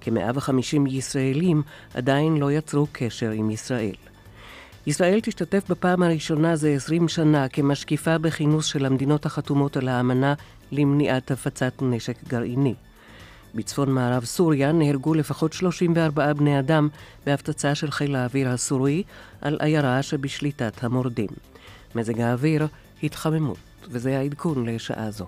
[0.00, 1.62] כ-150 ישראלים
[1.94, 3.94] עדיין לא יצרו קשר עם ישראל.
[4.86, 10.34] ישראל תשתתף בפעם הראשונה זה 20 שנה כמשקיפה בכינוס של המדינות החתומות על האמנה
[10.72, 12.74] למניעת הפצת נשק גרעיני.
[13.54, 16.88] בצפון מערב סוריה נהרגו לפחות 34 בני אדם
[17.26, 19.02] בהפצצה של חיל האוויר הסורי
[19.40, 21.28] על עיירה שבשליטת המורדים.
[21.94, 22.66] מזג האוויר,
[23.02, 23.58] התחממות,
[23.90, 25.26] וזה העדכון לשעה זו.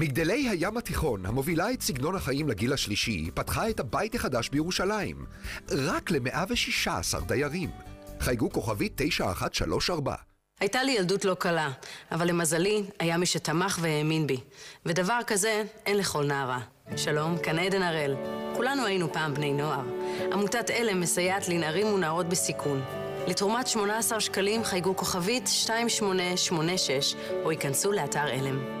[0.00, 5.26] מגדלי הים התיכון, המובילה את סגנון החיים לגיל השלישי, פתחה את הבית החדש בירושלים.
[5.68, 7.70] רק ל-116 דיירים.
[8.20, 10.14] חייגו כוכבית 9134.
[10.60, 11.70] הייתה לי ילדות לא קלה,
[12.12, 14.40] אבל למזלי, היה מי שתמך והאמין בי.
[14.86, 16.60] ודבר כזה אין לכל נערה.
[16.96, 18.14] שלום, כאן עדן הראל.
[18.56, 19.84] כולנו היינו פעם בני נוער.
[20.32, 22.82] עמותת עלם מסייעת לנערים ונערות בסיכון.
[23.28, 28.80] לתרומת 18 שקלים חייגו כוכבית 2886 או ייכנסו לאתר עלם.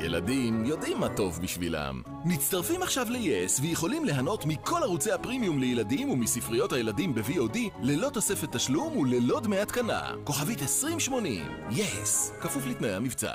[0.00, 2.02] ילדים יודעים מה טוב בשבילם.
[2.24, 8.96] מצטרפים עכשיו ל-yes ויכולים ליהנות מכל ערוצי הפרימיום לילדים ומספריות הילדים ב-VOD ללא תוספת תשלום
[8.96, 10.12] וללא דמי התקנה.
[10.24, 13.32] כוכבית 2080, yes, כפוף לתנאי המבצע.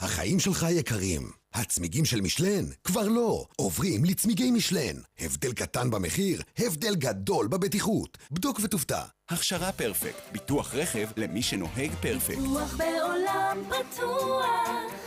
[0.00, 1.22] החיים שלך יקרים.
[1.56, 2.64] הצמיגים של משלן?
[2.84, 3.44] כבר לא.
[3.56, 4.96] עוברים לצמיגי משלן.
[5.20, 8.18] הבדל קטן במחיר, הבדל גדול בבטיחות.
[8.30, 9.02] בדוק ותופתע.
[9.28, 10.22] הכשרה פרפקט.
[10.32, 12.38] ביטוח רכב למי שנוהג פרפקט.
[12.38, 14.46] ביטוח בעולם בטוח.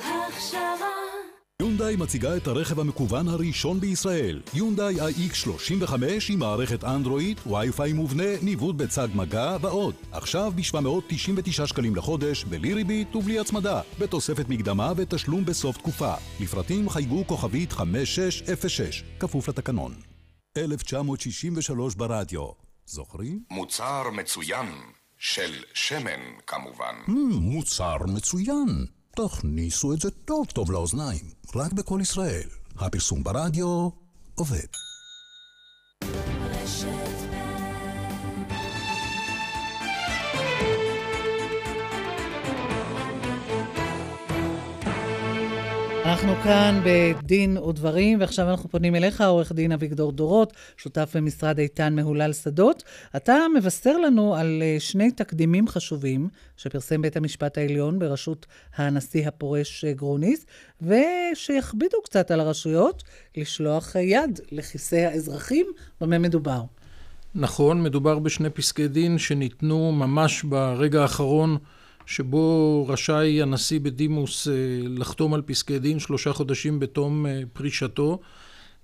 [0.02, 1.19] הכשרה
[1.62, 5.94] יונדאי מציגה את הרכב המקוון הראשון בישראל, יונדאי iX35
[6.30, 9.96] עם מערכת אנדרואיד, וי-פיי מובנה, ניווט בצג מגע ועוד.
[10.12, 16.14] עכשיו ב-799 שקלים לחודש, בלי ריבית ובלי הצמדה, בתוספת מקדמה ותשלום בסוף תקופה.
[16.40, 19.94] לפרטים חייגו כוכבית 5606, כפוף לתקנון.
[20.58, 22.50] 1963 ברדיו.
[22.86, 23.44] זוכרים?
[23.52, 24.66] מוצר מצוין,
[25.18, 26.96] של שמן כמובן.
[27.08, 28.99] Mm, מוצר מצוין.
[29.28, 31.26] תכניסו את זה טוב טוב לאוזניים.
[31.56, 32.48] רק בכל ישראל.
[32.78, 33.90] הפרסום ברדיו
[34.36, 34.68] עובד.
[46.10, 51.96] אנחנו כאן בדין ודברים, ועכשיו אנחנו פונים אליך, עורך דין אביגדור דורות, שותף במשרד איתן
[51.96, 52.84] מהולל שדות.
[53.16, 58.46] אתה מבשר לנו על אה, שני תקדימים חשובים שפרסם בית המשפט העליון בראשות
[58.76, 60.46] הנשיא הפורש אה, גרוניס,
[60.82, 63.04] ושיכבידו קצת על הרשויות
[63.38, 65.66] לשלוח יד לכיסי האזרחים.
[66.02, 66.62] במה מדובר?
[67.36, 71.58] נכון, מדובר בשני פסקי דין שניתנו ממש ברגע האחרון.
[72.10, 74.54] שבו רשאי הנשיא בדימוס אה,
[74.84, 78.20] לחתום על פסקי דין שלושה חודשים בתום אה, פרישתו.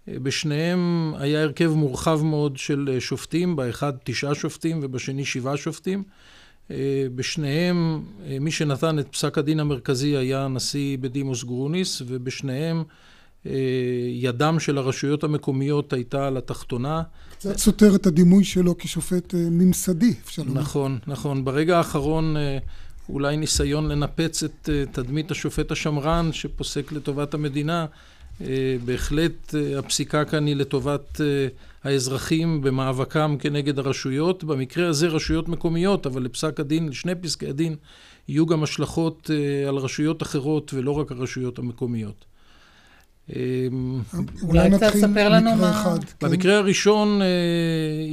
[0.08, 6.04] אה, בשניהם היה הרכב מורחב מאוד של שופטים, באחד תשעה שופטים ובשני שבעה שופטים.
[7.16, 8.02] בשניהם,
[8.42, 12.84] מי שנתן את פסק הדין המרכזי היה הנשיא בדימוס גרוניס, ובשניהם
[14.14, 17.02] ידם של הרשויות המקומיות הייתה על התחתונה.
[17.32, 20.62] קצת סותר את הדימוי שלו כשופט ממסדי, אפשר לומר.
[20.62, 21.46] נכון, נכון.
[21.46, 22.36] ברגע האחרון
[23.10, 27.86] אולי ניסיון לנפץ את אה, תדמית השופט השמרן שפוסק לטובת המדינה.
[28.42, 31.22] אה, בהחלט אה, הפסיקה כאן היא לטובת
[31.84, 34.44] האזרחים במאבקם כנגד הרשויות.
[34.44, 37.76] במקרה הזה רשויות מקומיות, אבל לפסק הדין, לשני פסקי הדין,
[38.28, 39.30] יהיו גם השלכות
[39.68, 42.26] על רשויות אחרות ולא רק הרשויות המקומיות.
[44.42, 45.72] אולי קצת ספר לנו מה...
[45.72, 46.28] אחד, כן?
[46.30, 47.22] במקרה הראשון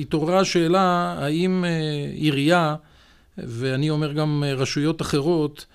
[0.01, 1.65] התעוררה השאלה האם
[2.15, 2.77] עירייה
[3.39, 5.67] ואני אומר גם אה, רשויות אחרות,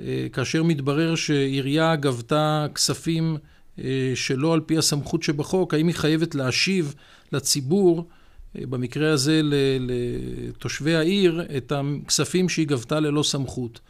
[0.00, 3.36] אה, כאשר מתברר שעירייה גבתה כספים
[3.78, 6.94] אה, שלא על פי הסמכות שבחוק, האם היא חייבת להשיב
[7.32, 8.08] לציבור,
[8.54, 9.40] במקרה הזה
[9.80, 13.80] לתושבי העיר, את הכספים שהיא גבתה ללא סמכות.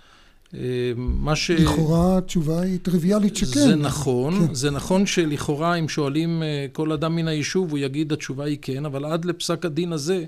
[0.97, 1.51] מה ש...
[1.51, 3.47] לכאורה התשובה היא טריוויאלית שכן.
[3.47, 4.55] זה נכון, כן.
[4.55, 6.43] זה נכון שלכאורה אם שואלים
[6.73, 10.25] כל אדם מן היישוב, הוא יגיד התשובה היא כן, אבל עד לפסק הדין הזה,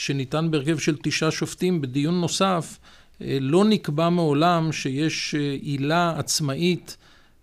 [0.00, 2.78] שניתן בהרכב של תשעה שופטים בדיון נוסף,
[3.22, 6.96] אה, לא נקבע מעולם שיש אה, עילה עצמאית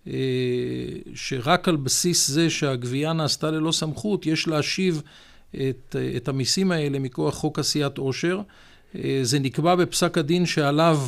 [0.06, 0.12] אה,
[1.14, 5.02] שרק על בסיס זה שהגבייה נעשתה ללא סמכות, יש להשיב
[5.54, 8.40] את, את המיסים האלה מכוח חוק עשיית עושר.
[9.22, 11.00] זה נקבע בפסק הדין שעליו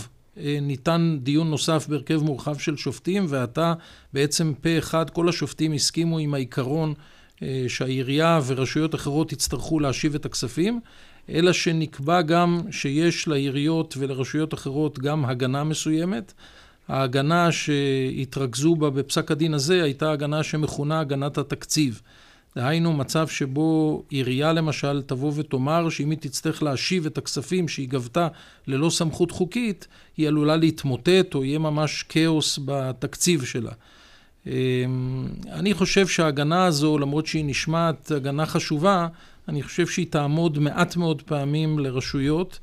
[0.62, 3.74] ניתן דיון נוסף בהרכב מורחב של שופטים, ועתה
[4.12, 6.94] בעצם פה אחד כל השופטים הסכימו עם העיקרון
[7.68, 10.80] שהעירייה ורשויות אחרות יצטרכו להשיב את הכספים.
[11.28, 16.32] אלא שנקבע גם שיש לעיריות ולרשויות אחרות גם הגנה מסוימת.
[16.88, 22.00] ההגנה שהתרכזו בה בפסק הדין הזה הייתה הגנה שמכונה הגנת התקציב.
[22.56, 28.28] דהיינו מצב שבו עירייה למשל תבוא ותאמר שאם היא תצטרך להשיב את הכספים שהיא גבתה
[28.66, 33.72] ללא סמכות חוקית, היא עלולה להתמוטט או יהיה ממש כאוס בתקציב שלה.
[34.46, 34.52] אמ,
[35.52, 39.08] אני חושב שההגנה הזו, למרות שהיא נשמעת הגנה חשובה,
[39.48, 42.58] אני חושב שהיא תעמוד מעט מאוד פעמים לרשויות,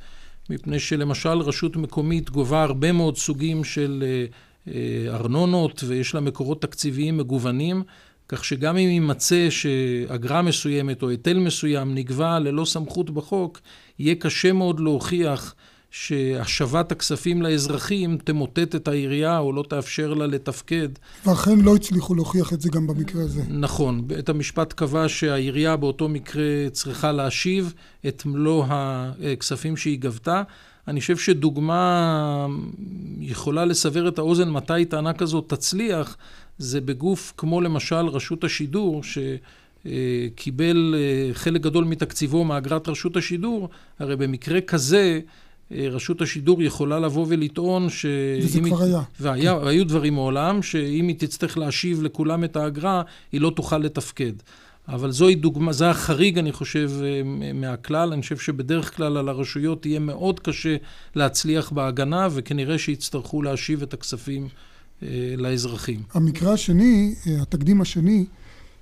[0.50, 4.26] מפני שלמשל רשות מקומית גובה הרבה מאוד סוגים של אה,
[4.74, 7.84] אה, ארנונות ויש לה מקורות תקציביים מגוונים,
[8.30, 13.60] כך שגם אם יימצא שאגרה מסוימת או היטל מסוים נגבה ללא סמכות בחוק,
[14.00, 15.56] יהיה קשה מאוד להוכיח
[15.92, 20.90] שהשבת הכספים לאזרחים תמוטט את העירייה או לא תאפשר לה לתפקד.
[21.26, 23.42] ואכן לא הצליחו להוכיח את זה גם במקרה הזה.
[23.50, 24.08] נכון.
[24.08, 27.74] בית המשפט קבע שהעירייה באותו מקרה צריכה להשיב
[28.08, 30.44] את מלוא הכספים שהיא גבתה.
[30.88, 32.48] אני חושב שדוגמה
[33.20, 36.18] יכולה לסבר את האוזן מתי טענה כזאת תצליח,
[36.58, 39.18] זה בגוף כמו למשל רשות השידור, ש...
[40.36, 43.70] קיבל אה, חלק גדול מתקציבו מאגרת רשות השידור,
[44.00, 45.20] הרי במקרה כזה
[45.72, 48.06] רשות השידור יכולה לבוא ולטעון ש...
[48.44, 48.90] וזה כבר היא...
[48.90, 49.02] היה.
[49.20, 53.02] והיה, והיו דברים מעולם, שאם היא תצטרך להשיב לכולם את האגרה,
[53.32, 54.34] היא לא תוכל לתפקד.
[54.88, 57.22] אבל זוהי דוגמה, זה החריג, אני חושב, אה,
[57.54, 58.14] מהכלל.
[58.14, 60.76] אני חושב שבדרך כלל על הרשויות יהיה מאוד קשה
[61.16, 64.48] להצליח בהגנה, וכנראה שיצטרכו להשיב את הכספים
[65.04, 65.08] אה,
[65.38, 66.04] לאזרחים.
[66.14, 68.26] המקרה השני, התקדים השני,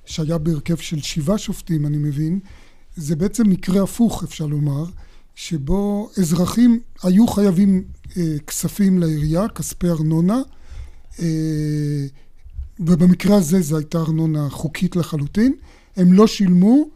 [0.05, 2.39] שהיה בהרכב של שבעה שופטים, אני מבין,
[2.95, 4.83] זה בעצם מקרה הפוך, אפשר לומר.
[5.35, 7.83] שבו אזרחים היו חייבים
[8.17, 10.41] אה, כספים לעירייה, כספי ארנונה,
[11.19, 12.05] אה,
[12.79, 15.53] ובמקרה הזה זו הייתה ארנונה חוקית לחלוטין,
[15.95, 16.89] הם לא שילמו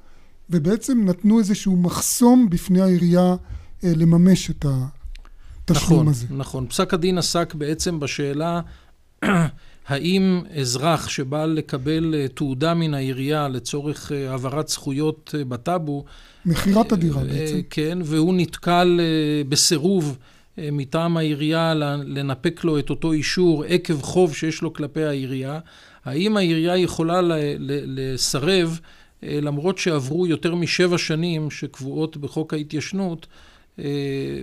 [0.49, 3.35] ובעצם נתנו איזשהו מחסום בפני העירייה
[3.83, 6.25] אה, לממש את התשלום נכון, הזה.
[6.29, 8.61] נכון, פסק הדין עסק בעצם בשאלה
[9.89, 16.05] האם אזרח שבא לקבל אה, תעודה מן העירייה לצורך אה, העברת זכויות אה, בטאבו...
[16.45, 17.61] מכירת הדירה בעצם.
[17.69, 18.99] כן, והוא נתקל
[19.49, 20.17] בסירוב
[20.57, 21.73] מטעם העירייה
[22.05, 25.59] לנפק לו את אותו אישור עקב חוב שיש לו כלפי העירייה,
[26.05, 27.21] האם העירייה יכולה
[27.59, 28.79] לסרב,
[29.23, 33.27] למרות שעברו יותר משבע שנים שקבועות בחוק ההתיישנות,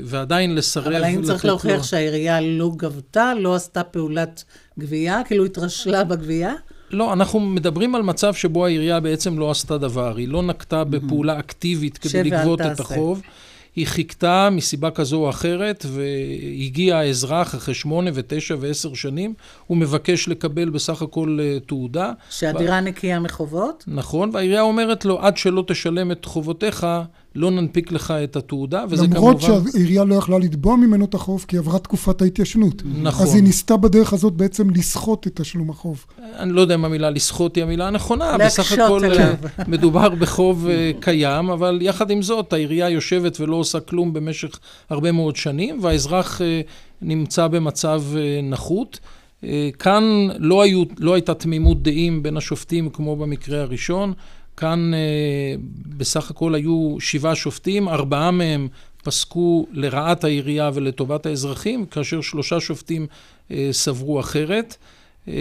[0.04, 0.96] ועדיין לסרב לו...
[0.96, 4.44] אבל האם צריך להוכיח שהעירייה לא גבתה, לא עשתה פעולת
[4.78, 5.22] גבייה?
[5.26, 6.54] כאילו התרשלה בגבייה?
[6.90, 11.38] לא, אנחנו מדברים על מצב שבו העירייה בעצם לא עשתה דבר, היא לא נקטה בפעולה
[11.38, 13.22] אקטיבית כדי לגבות את החוב.
[13.76, 19.34] היא חיכתה מסיבה כזו או אחרת, והגיע האזרח אחרי שמונה ותשע ועשר שנים,
[19.66, 22.12] הוא מבקש לקבל בסך הכל אה, תעודה.
[22.30, 22.80] שהדירה ו...
[22.80, 23.84] נקייה מחובות?
[23.86, 26.86] נכון, והעירייה אומרת לו, עד שלא תשלם את חובותיך,
[27.36, 29.54] לא ננפיק לך את התעודה, וזה למרות כמובן...
[29.54, 32.82] למרות שהעירייה לא יכלה לתבוע ממנו את החוב, כי עברה תקופת ההתיישנות.
[33.02, 33.26] נכון.
[33.26, 36.04] אז היא ניסתה בדרך הזאת בעצם לסחוט את תשלום החוב.
[36.38, 39.34] אני לא יודע אם המילה לסחוט היא המילה הנכונה, בסך הכל אליו.
[39.68, 44.58] מדובר בחוב אה, קיים, אבל יחד עם זאת, העירייה יושבת ולא עושה כלום במשך
[44.90, 46.60] הרבה מאוד שנים, והאזרח אה,
[47.02, 49.00] נמצא במצב אה, נחות.
[49.78, 54.12] כאן לא, היו, לא הייתה תמימות דעים בין השופטים כמו במקרה הראשון.
[54.56, 55.54] כאן אה,
[55.98, 58.68] בסך הכל היו שבעה שופטים, ארבעה מהם
[59.04, 63.06] פסקו לרעת העירייה ולטובת האזרחים, כאשר שלושה שופטים
[63.50, 64.76] אה, סברו אחרת.
[65.28, 65.34] אה,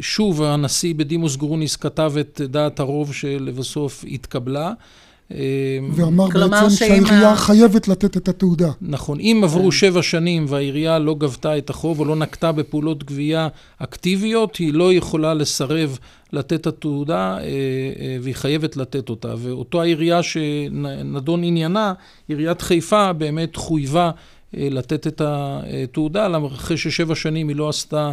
[0.00, 4.72] שוב, הנשיא בדימוס גרוניס כתב את דעת הרוב שלבסוף התקבלה.
[5.92, 7.36] ואמר בעצם שהעירייה ה...
[7.36, 8.70] חייבת לתת את התעודה.
[8.80, 9.20] נכון.
[9.20, 9.70] אם עברו כן.
[9.70, 13.48] שבע שנים והעירייה לא גבתה את החוב או לא נקטה בפעולות גבייה
[13.78, 15.98] אקטיביות, היא לא יכולה לסרב
[16.32, 19.34] לתת את התעודה אה, אה, והיא חייבת לתת אותה.
[19.38, 21.92] ואותו העירייה שנדון עניינה,
[22.28, 24.10] עיריית חיפה, באמת חויבה
[24.56, 28.12] אה, לתת את התעודה, אחרי ששבע שנים היא לא עשתה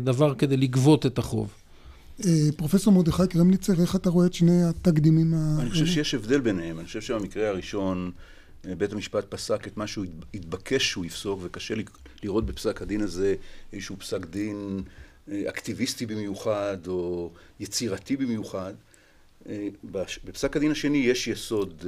[0.00, 1.48] דבר כדי לגבות את החוב.
[2.56, 5.62] פרופסור מרדכי קרמניצר, איך אתה רואה את שני התקדימים האלה?
[5.62, 6.78] אני חושב שיש הבדל ביניהם.
[6.78, 8.10] אני חושב שבמקרה הראשון
[8.64, 10.04] בית המשפט פסק את מה שהוא
[10.34, 11.74] התבקש שהוא יפסוק, וקשה
[12.22, 13.34] לראות בפסק הדין הזה
[13.72, 14.82] איזשהו פסק דין
[15.30, 18.72] אקטיביסטי במיוחד, או יצירתי במיוחד.
[20.24, 21.84] בפסק הדין השני יש יסוד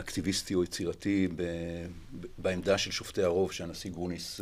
[0.00, 1.28] אקטיביסטי או יצירתי
[2.38, 4.40] בעמדה של שופטי הרוב שהנשיא גרוניס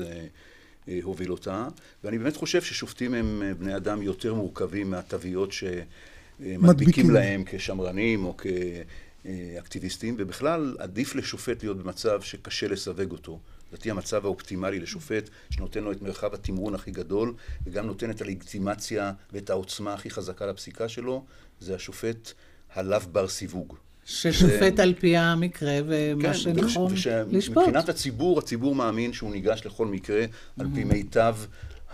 [1.02, 1.68] הוביל אותה,
[2.04, 10.14] ואני באמת חושב ששופטים הם בני אדם יותר מורכבים מהתוויות שמדביקים להם כשמרנים או כאקטיביסטים,
[10.18, 13.38] ובכלל עדיף לשופט להיות במצב שקשה לסווג אותו.
[13.72, 17.34] לדעתי המצב האופטימלי לשופט, שנותן לו את מרחב התמרון הכי גדול,
[17.66, 21.24] וגם נותן את הלגיטימציה ואת העוצמה הכי חזקה לפסיקה שלו,
[21.60, 22.32] זה השופט
[22.74, 23.76] הלאו בר סיווג.
[24.06, 24.80] ששופט ש...
[24.80, 27.06] על פי המקרה ומה כן, שנכון וש...
[27.06, 27.56] לשפוט.
[27.56, 30.24] מבחינת הציבור, הציבור מאמין שהוא ניגש לכל מקרה
[30.60, 31.36] על פי מיטב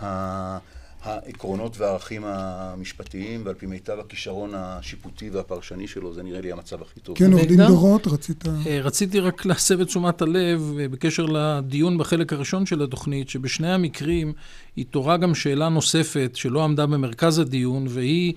[0.01, 0.57] ה...
[1.03, 6.99] העקרונות והערכים המשפטיים, ועל פי מיטב הכישרון השיפוטי והפרשני שלו, זה נראה לי המצב הכי
[6.99, 7.17] טוב.
[7.17, 8.43] כן, עורך דין דורות, רצית...
[8.47, 13.73] אה, רציתי רק להסב את תשומת הלב אה, בקשר לדיון בחלק הראשון של התוכנית, שבשני
[13.73, 14.33] המקרים
[14.77, 18.33] התעוררה גם שאלה נוספת שלא עמדה במרכז הדיון, והיא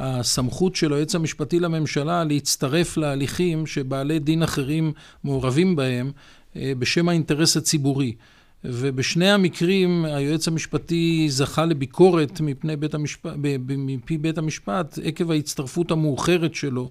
[0.00, 4.92] הסמכות של היועץ המשפטי לממשלה להצטרף להליכים שבעלי דין אחרים
[5.24, 6.10] מעורבים בהם
[6.56, 8.14] אה, בשם האינטרס הציבורי.
[8.64, 13.32] ובשני המקרים היועץ המשפטי זכה לביקורת מפני בית המשפט,
[13.68, 16.90] מפי בית המשפט עקב ההצטרפות המאוחרת שלו.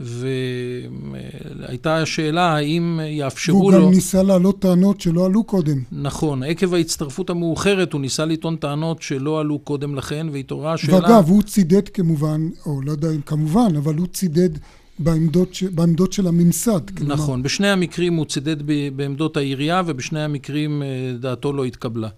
[0.00, 3.78] והייתה השאלה האם יאפשרו והוא לו...
[3.78, 5.82] והוא גם ניסה להעלות טענות שלא עלו קודם.
[5.92, 10.94] נכון, עקב ההצטרפות המאוחרת הוא ניסה לטעון טענות שלא עלו קודם לכן, והתעוררה השאלה...
[10.94, 14.50] ואגב, הוא צידד כמובן, או לא יודע אם כמובן, אבל הוא צידד
[14.98, 15.62] בעמדות, ש...
[15.62, 16.80] בעמדות של הממסד.
[17.00, 17.42] נכון, כלומר.
[17.42, 18.88] בשני המקרים הוא צידד ב...
[18.96, 20.86] בעמדות העירייה, ובשני המקרים אה,
[21.20, 22.08] דעתו לא התקבלה.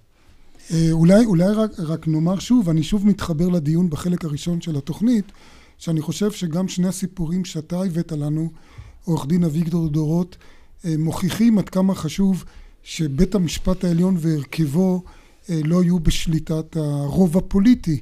[0.70, 5.32] אה, אולי, אולי רק, רק נאמר שוב, אני שוב מתחבר לדיון בחלק הראשון של התוכנית,
[5.78, 8.50] שאני חושב שגם שני הסיפורים שאתה הבאת לנו,
[9.04, 10.36] עורך דין אביגדור דורות,
[10.84, 12.44] אה, מוכיחים עד כמה חשוב
[12.82, 15.02] שבית המשפט העליון והרכבו
[15.48, 18.00] לא יהיו בשליטת הרוב הפוליטי,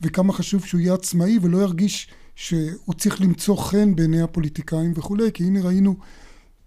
[0.00, 5.44] וכמה חשוב שהוא יהיה עצמאי ולא ירגיש שהוא צריך למצוא חן בעיני הפוליטיקאים וכולי, כי
[5.44, 5.96] הנה ראינו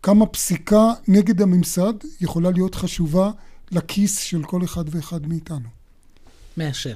[0.03, 3.32] כמה פסיקה נגד הממסד יכולה להיות חשובה
[3.72, 5.70] לכיס של כל אחד ואחד מאיתנו.
[6.57, 6.95] מאשר.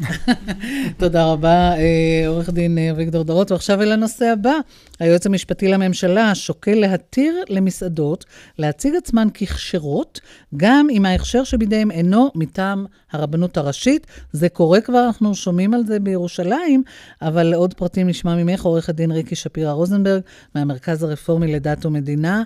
[0.98, 3.50] תודה רבה, אה, עורך דין אה, אביגדור דורות.
[3.50, 4.52] ועכשיו אל הנושא הבא.
[5.00, 8.24] היועץ המשפטי לממשלה שוקל להתיר למסעדות
[8.58, 10.20] להציג עצמן ככשרות,
[10.56, 14.06] גם אם ההכשר שבידיהם אינו מטעם הרבנות הראשית.
[14.32, 16.82] זה קורה כבר, אנחנו שומעים על זה בירושלים,
[17.22, 20.22] אבל עוד פרטים נשמע ממך, עורכת דין ריקי שפירא רוזנברג,
[20.54, 22.42] מהמרכז הרפורמי לדת ומדינה.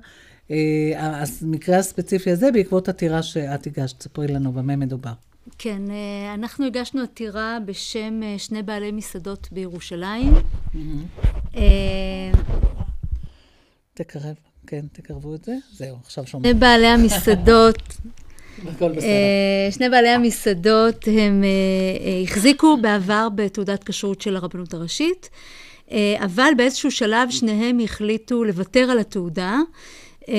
[0.97, 5.28] המקרה אה, הספציפי הזה בעקבות עתירה שאת הגשת, ספרי לנו במה מדובר.
[5.59, 10.35] כן, אה, אנחנו הגשנו עתירה בשם אה, שני בעלי מסעדות בירושלים.
[11.57, 11.63] אה,
[13.95, 14.35] תקרב,
[14.67, 15.55] כן, תקרבו את זה.
[15.73, 16.61] זהו, עכשיו שני שומעים.
[16.61, 17.83] בעלי המסעדות,
[19.77, 21.45] שני בעלי המסעדות, הם
[22.25, 25.31] החזיקו בעבר בתעודת כשרות של הרבנות הראשית,
[26.19, 29.59] אבל באיזשהו שלב שניהם החליטו לוותר על התעודה.
[30.29, 30.35] אה,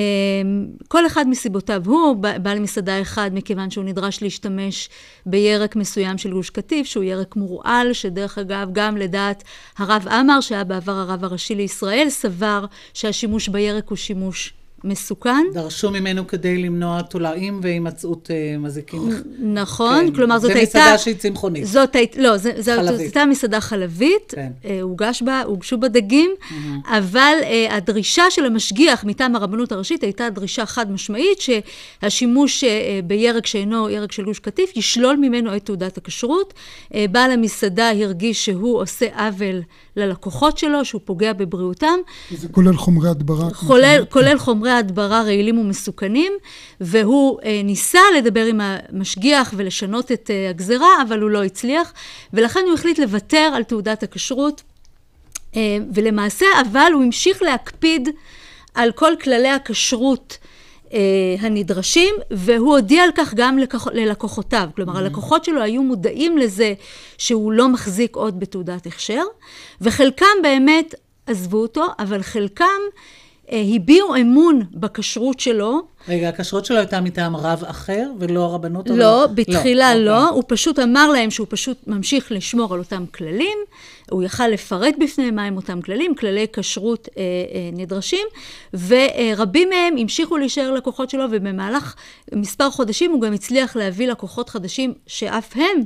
[0.88, 1.82] כל אחד מסיבותיו.
[1.86, 4.88] הוא, בעל מסעדה אחד, מכיוון שהוא נדרש להשתמש
[5.26, 9.42] בירק מסוים של גוש קטיף, שהוא ירק מורעל, שדרך אגב, גם לדעת
[9.78, 12.64] הרב עמאר, שהיה בעבר הרב הראשי לישראל, סבר
[12.94, 14.52] שהשימוש בירק הוא שימוש
[14.84, 15.46] מסוכן.
[15.54, 19.00] דרשו ממנו כדי למנוע תולעים והימצאות אה, מזיקים.
[19.40, 20.14] נכון, כן.
[20.14, 20.78] כלומר זאת הייתה...
[20.78, 21.66] מסעדה שהיא צמחונית.
[21.66, 23.00] זאת הייתה, לא, זה- זאת חלבית.
[23.00, 24.50] הייתה מסעדה חלבית, כן.
[24.64, 26.30] אה, הוגש בה, הוגשו בה דגים,
[26.86, 33.46] אבל אה, הדרישה של המשגיח מטעם הרבנות הראשית הייתה דרישה חד משמעית שהשימוש אה, בירק
[33.46, 36.54] שאינו ירק של גוש קטיף ישלול ממנו את תעודת הכשרות.
[36.94, 39.60] אה, בעל המסעדה הרגיש שהוא עושה עוול
[39.96, 41.98] ללקוחות שלו, שהוא פוגע בבריאותם.
[42.30, 43.50] זה כולל חומרי הדברה.
[43.50, 46.32] כולל, כולל חומרי הדברה רעילים ומסוכנים,
[46.80, 51.92] והוא אה, ניסה לדבר עם המשגיח ולשנות את אה, הגזרה, אבל הוא לא הצליח,
[52.32, 54.62] ולכן הוא החליט לוותר על תעודת הכשרות,
[55.56, 58.08] אה, ולמעשה, אבל הוא המשיך להקפיד
[58.74, 60.38] על כל כללי הכשרות.
[60.92, 60.98] אה,
[61.40, 64.68] הנדרשים, והוא הודיע על כך גם לקוח, ללקוחותיו.
[64.76, 66.74] כלומר, הלקוחות שלו היו מודעים לזה
[67.18, 69.22] שהוא לא מחזיק עוד בתעודת הכשר,
[69.80, 70.94] וחלקם באמת
[71.26, 72.80] עזבו אותו, אבל חלקם
[73.50, 75.82] הביעו אמון בכשרות שלו.
[76.08, 78.90] רגע, הכשרות שלו הייתה מטעם רב אחר ולא הרבנות?
[78.90, 80.34] לא, בתחילה לא, אוקיי.
[80.34, 83.58] הוא פשוט אמר להם שהוא פשוט ממשיך לשמור על אותם כללים,
[84.10, 88.26] הוא יכל לפרט בפניהם מהם אותם כללים, כללי כשרות אה, אה, נדרשים,
[88.74, 91.94] ורבים מהם המשיכו להישאר לקוחות שלו, ובמהלך
[92.34, 95.82] מספר חודשים הוא גם הצליח להביא לקוחות חדשים שאף הם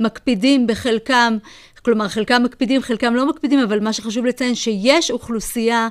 [0.00, 1.38] מקפידים בחלקם,
[1.82, 5.88] כלומר חלקם מקפידים, חלקם לא מקפידים, אבל מה שחשוב לציין שיש אוכלוסייה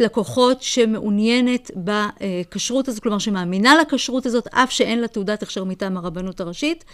[0.00, 6.40] לקוחות שמעוניינת בכשרות הזאת, כלומר שמאמינה לכשרות הזאת, אף שאין לה תעודת הכשר מטעם הרבנות
[6.40, 6.84] הראשית,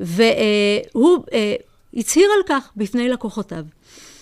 [0.00, 1.54] והוא אה,
[1.94, 3.64] הצהיר על כך בפני לקוחותיו.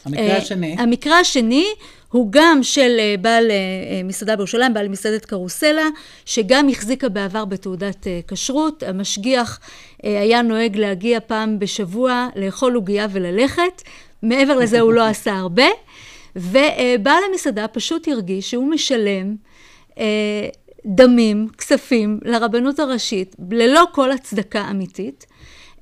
[0.09, 0.77] המקרה אה, השני?
[0.79, 1.67] המקרה השני
[2.09, 3.57] הוא גם של אה, בעל אה,
[4.05, 5.89] מסעדה בירושלים, בעל מסעדת קרוסלה,
[6.25, 8.83] שגם החזיקה בעבר בתעודת כשרות.
[8.83, 9.61] המשגיח
[10.03, 13.83] היה נוהג להגיע פעם בשבוע, לאכול עוגייה וללכת.
[14.23, 15.67] מעבר לזה הוא לא עשה הרבה.
[16.37, 19.37] ובעל המסעדה פשוט הרגיש שהוא משלם
[20.87, 25.27] דמים, כספים, לרבנות הראשית, ללא כל הצדקה אמיתית.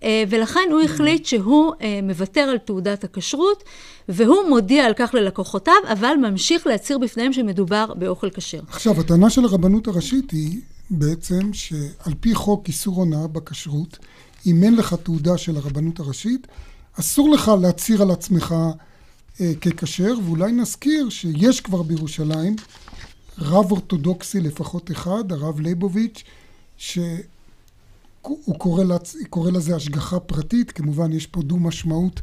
[0.06, 3.64] אה, ולכן הוא החליט שהוא אה, מוותר על תעודת הכשרות,
[4.08, 8.60] והוא מודיע על כך ללקוחותיו, אבל ממשיך להצהיר בפניהם שמדובר באוכל כשר.
[8.68, 13.98] עכשיו, הטענה של הרבנות הראשית היא בעצם שעל פי חוק איסור הונאה בכשרות,
[14.46, 16.46] אם אין לך תעודה של הרבנות הראשית,
[17.00, 18.54] אסור לך להצהיר על עצמך
[19.40, 22.56] אה, ככשר, ואולי נזכיר שיש כבר בירושלים
[23.38, 26.24] רב אורתודוקסי לפחות אחד, הרב ליבוביץ',
[28.26, 29.16] שהוא קורא, לצ...
[29.30, 32.20] קורא לזה השגחה פרטית, כמובן יש פה דו משמעות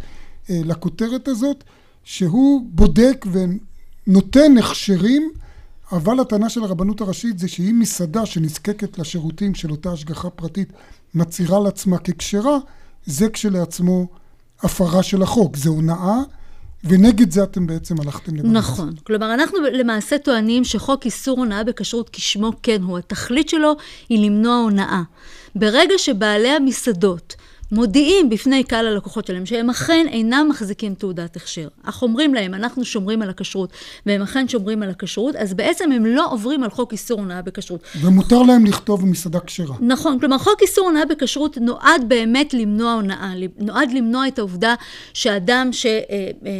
[0.49, 1.63] אה, לכותרת הזאת,
[2.03, 5.31] שהוא בודק ונותן הכשרים,
[5.91, 10.73] אבל הטענה של הרבנות הראשית זה שאם מסעדה שנזקקת לשירותים של אותה השגחה פרטית
[11.13, 12.57] מצהירה על עצמה ככשרה,
[13.05, 14.07] זה כשלעצמו
[14.59, 16.21] הפרה של החוק, זה הונאה.
[16.83, 18.51] ונגד זה אתם בעצם הלכתם לבג"ץ.
[18.51, 18.93] נכון.
[19.03, 22.97] כלומר, אנחנו למעשה טוענים שחוק איסור הונאה בכשרות כשמו כן הוא.
[22.97, 23.73] התכלית שלו
[24.09, 25.01] היא למנוע הונאה.
[25.55, 27.35] ברגע שבעלי המסעדות
[27.73, 32.85] מודיעים בפני קהל הלקוחות שלהם שהם אכן אינם מחזיקים תעודת הכשר, אך אומרים להם, אנחנו
[32.85, 33.69] שומרים על הכשרות,
[34.05, 37.81] והם אכן שומרים על הכשרות, אז בעצם הם לא עוברים על חוק איסור הונאה בכשרות.
[38.01, 39.75] ומותר להם לכתוב מסעדה כשרה.
[39.81, 44.75] נכון, כלומר חוק איסור הונאה בכשרות נועד באמת למנוע הונאה, נועד למנוע את העובדה
[45.13, 45.85] שאדם ש...
[45.85, 46.51] אה, אה,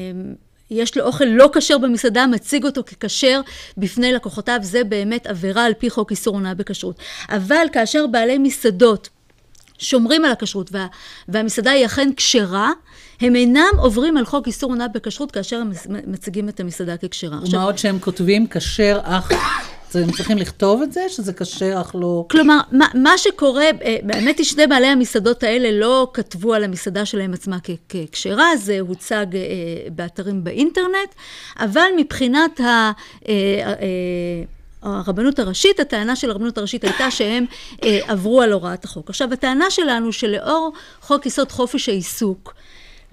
[0.72, 3.42] יש לו אוכל לא כשר במסעדה, מציג אותו ככשר
[3.78, 7.00] בפני לקוחותיו, זה באמת עבירה על פי חוק איסור הונאה בכשרות.
[7.30, 9.10] אבל כאשר בעלי מסעדות
[9.84, 10.88] שומרים על הכשרות וה,
[11.28, 12.72] והמסעדה היא אכן כשרה,
[13.22, 15.72] הם אינם עוברים על חוק איסור הונאה בכשרות כאשר הם
[16.08, 17.40] מציגים את המסעדה ככשרה.
[17.52, 19.32] ומה עוד שהם כותבים כשר אך...
[19.96, 22.26] הם צריכים לכתוב את זה, שזה כשר אך לא...
[22.30, 23.66] כלומר, מה, מה שקורה,
[24.04, 27.58] באמת שני בעלי המסעדות האלה לא כתבו על המסעדה שלהם עצמה
[27.90, 29.26] ככשרה, זה הוצג
[29.92, 31.16] באתרים באינטרנט,
[31.60, 32.92] אבל מבחינת ה...
[34.84, 37.46] הרבנות הראשית, הטענה של הרבנות הראשית הייתה שהם
[37.82, 39.10] עברו על הוראת החוק.
[39.10, 42.54] עכשיו, הטענה שלנו שלאור חוק יסוד חופש העיסוק,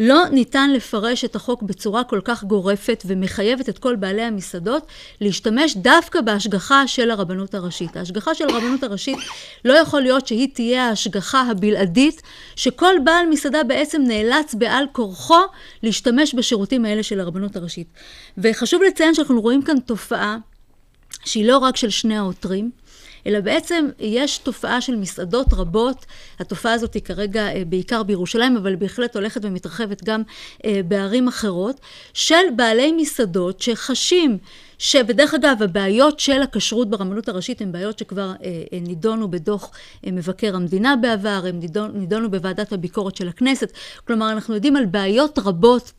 [0.00, 4.86] לא ניתן לפרש את החוק בצורה כל כך גורפת ומחייבת את כל בעלי המסעדות
[5.20, 7.96] להשתמש דווקא בהשגחה של הרבנות הראשית.
[7.96, 9.18] ההשגחה של הרבנות הראשית
[9.64, 12.22] לא יכול להיות שהיא תהיה ההשגחה הבלעדית,
[12.56, 15.40] שכל בעל מסעדה בעצם נאלץ בעל כורחו
[15.82, 17.86] להשתמש בשירותים האלה של הרבנות הראשית.
[18.38, 20.36] וחשוב לציין שאנחנו רואים כאן תופעה
[21.24, 22.70] שהיא לא רק של שני העותרים,
[23.26, 26.06] אלא בעצם יש תופעה של מסעדות רבות,
[26.38, 30.22] התופעה הזאת היא כרגע אה, בעיקר בירושלים, אבל בהחלט הולכת ומתרחבת גם
[30.64, 31.80] אה, בערים אחרות,
[32.14, 34.38] של בעלי מסעדות שחשים
[34.78, 39.70] שבדרך אגב הבעיות של הכשרות ברבנות הראשית הן בעיות שכבר אה, נידונו בדוח
[40.06, 41.60] מבקר המדינה בעבר, הן
[41.94, 43.72] נידונו בוועדת הביקורת של הכנסת,
[44.06, 45.92] כלומר אנחנו יודעים על בעיות רבות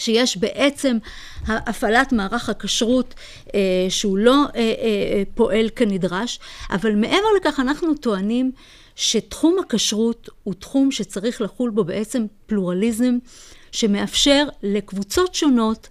[0.00, 0.98] שיש בעצם
[1.46, 3.14] הפעלת מערך הכשרות
[3.54, 6.38] אה, שהוא לא אה, אה, פועל כנדרש,
[6.70, 8.52] אבל מעבר לכך אנחנו טוענים
[8.96, 13.18] שתחום הכשרות הוא תחום שצריך לחול בו בעצם פלורליזם
[13.72, 15.88] שמאפשר לקבוצות שונות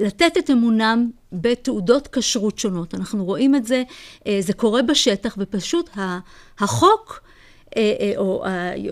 [0.00, 2.94] לתת את אמונם בתעודות כשרות שונות.
[2.94, 3.82] אנחנו רואים את זה,
[4.40, 5.90] זה קורה בשטח ופשוט
[6.58, 7.33] החוק אה, אה,
[8.16, 8.44] או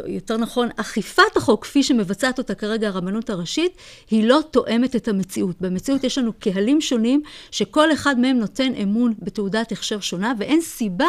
[0.06, 3.72] יותר נכון, אכיפת החוק כפי שמבצעת אותה כרגע הרבנות הראשית,
[4.10, 5.60] היא לא תואמת את המציאות.
[5.60, 11.08] במציאות יש לנו קהלים שונים, שכל אחד מהם נותן אמון בתעודת הכשר שונה, ואין סיבה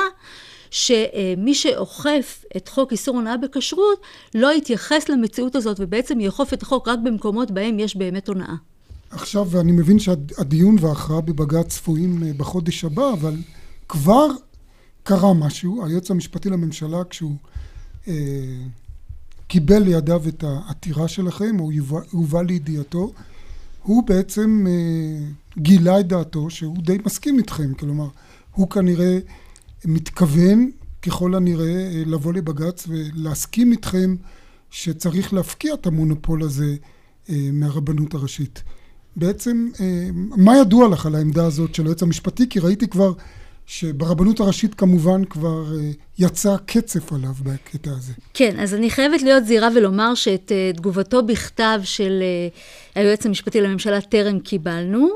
[0.71, 4.01] שמי שאוכף את חוק איסור הונאה בכשרות,
[4.35, 8.55] לא יתייחס למציאות הזאת ובעצם יאכוף את החוק רק במקומות בהם יש באמת הונאה.
[9.11, 13.33] עכשיו, אני מבין שהדיון וההכרעה בבג"ץ צפויים אה, בחודש הבא, אבל
[13.89, 14.27] כבר
[15.03, 15.85] קרה משהו.
[15.85, 17.52] היועץ המשפטי לממשלה, כשהוא אה,
[19.47, 21.71] קיבל לידיו את העתירה שלכם, או
[22.11, 23.11] הובא לידיעתו,
[23.83, 25.25] הוא בעצם אה,
[25.57, 28.07] גילה את דעתו שהוא די מסכים איתכם, כלומר,
[28.51, 29.19] הוא כנראה
[29.85, 34.15] מתכוון ככל הנראה אה, לבוא לבג"ץ ולהסכים איתכם
[34.71, 36.75] שצריך להפקיע את המונופול הזה
[37.29, 38.63] מהרבנות הראשית.
[39.15, 39.69] בעצם,
[40.37, 42.49] מה ידוע לך על העמדה הזאת של היועץ המשפטי?
[42.49, 43.13] כי ראיתי כבר
[43.65, 48.13] שברבנות הראשית כמובן כבר אה, יצא קצף עליו בקטע הזה.
[48.33, 53.61] כן, אז אני חייבת להיות זהירה ולומר שאת אה, תגובתו בכתב של אה, היועץ המשפטי
[53.61, 55.09] לממשלה טרם קיבלנו.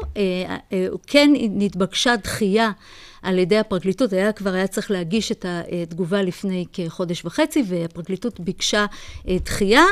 [1.08, 2.72] כן נתבקשה דחייה
[3.28, 8.86] על ידי הפרקליטות, היה כבר היה צריך להגיש את התגובה לפני כחודש וחצי, והפרקליטות ביקשה
[9.28, 9.84] דחייה,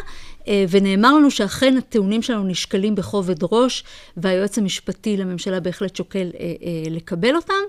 [0.70, 3.84] ונאמר לנו שאכן הטיעונים שלנו נשקלים בכובד ראש,
[4.18, 6.30] והיועץ המשפטי לממשלה בהחלט שוקל
[6.90, 7.64] לקבל אותם.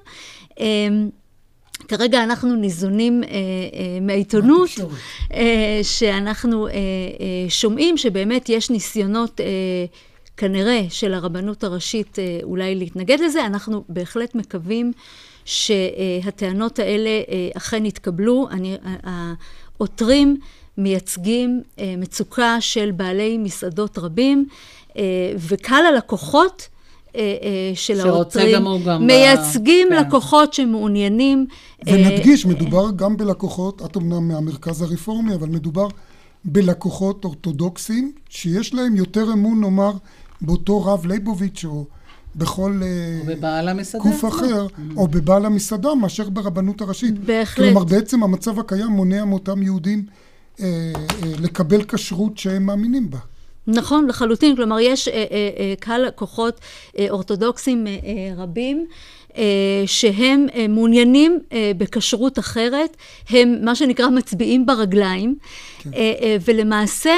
[1.89, 4.71] כרגע אנחנו ניזונים אה, אה, מהעיתונות,
[5.35, 6.69] אה, שאנחנו
[7.49, 9.41] שומעים שבאמת יש ניסיונות
[10.37, 13.47] כנראה של הרבנות הראשית אולי להתנגד לזה.
[13.47, 14.93] אנחנו בהחלט מקווים
[15.47, 17.11] שהטענות האלה
[17.57, 18.49] אכן יתקבלו.
[18.51, 20.37] אני, העותרים
[20.79, 21.63] מייצגים
[21.99, 24.49] מצוקה של בעלי מסעדות רבים,
[25.39, 26.69] וקהל הלקוחות
[27.17, 28.65] אה, אה, של העותרים,
[29.01, 29.97] מייצגים כן.
[29.97, 31.47] לקוחות שמעוניינים.
[31.89, 35.89] אה, ונדגיש, מדובר גם בלקוחות, את אמנם מהמרכז הרפורמי, אבל מדובר
[36.45, 39.93] בלקוחות אורתודוקסים, שיש להם יותר אמון, נאמר,
[40.41, 41.85] באותו רב ליבוביץ' או
[42.37, 42.83] בכל
[43.99, 44.81] גוף אחר, mm.
[44.97, 47.19] או בבעל המסעדה, מאשר ברבנות הראשית.
[47.19, 47.67] בהחלט.
[47.67, 50.07] כלומר, בעצם המצב הקיים מונע מאותם יהודים
[50.61, 53.19] אה, אה, לקבל כשרות שהם מאמינים בה.
[53.67, 54.57] נכון, לחלוטין.
[54.57, 56.61] כלומר, יש אה, אה, אה, קהל לקוחות
[56.99, 58.87] אה, אורתודוקסים אה, אה, רבים.
[59.37, 59.43] אה,
[59.87, 62.97] שהם אה, מעוניינים אה, בכשרות אחרת,
[63.31, 65.37] הם מה שנקרא מצביעים ברגליים,
[65.79, 65.91] כן.
[66.45, 67.15] ולמעשה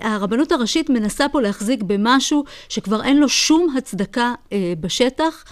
[0.00, 4.34] הרבנות הראשית מנסה פה להחזיק במשהו שכבר אין לו שום הצדקה
[4.80, 5.44] בשטח.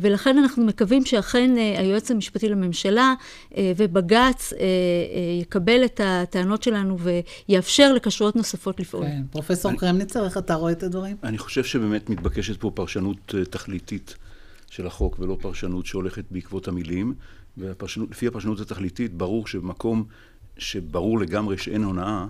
[0.00, 3.14] ולכן אנחנו מקווים שאכן היועץ המשפטי לממשלה
[3.58, 4.52] ובג"ץ
[5.40, 6.96] יקבל את הטענות שלנו
[7.48, 9.04] ויאפשר לכשרויות נוספות לפעול.
[9.04, 9.78] כן, פרופסור אני...
[9.78, 11.16] קרמניצר, איך אתה רואה את הדברים?
[11.22, 14.16] אני חושב שבאמת מתבקשת פה פרשנות תכליתית
[14.72, 17.14] של החוק ולא פרשנות שהולכת בעקבות המילים.
[17.58, 20.04] ולפי הפרשנות התכליתית, ברור שבמקום
[20.58, 22.26] שברור לגמרי שאין הונאה,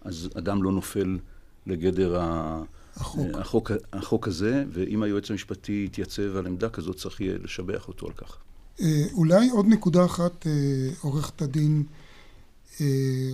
[0.00, 1.18] אז אדם לא נופל
[1.66, 2.62] לגדר ה...
[2.96, 3.26] החוק.
[3.34, 8.06] אה, החוק, החוק הזה, ואם היועץ המשפטי יתייצב על עמדה כזאת, צריך יהיה לשבח אותו
[8.06, 8.36] על כך.
[8.80, 10.52] אה, אולי עוד נקודה אחת, אה,
[11.00, 11.82] עורכת הדין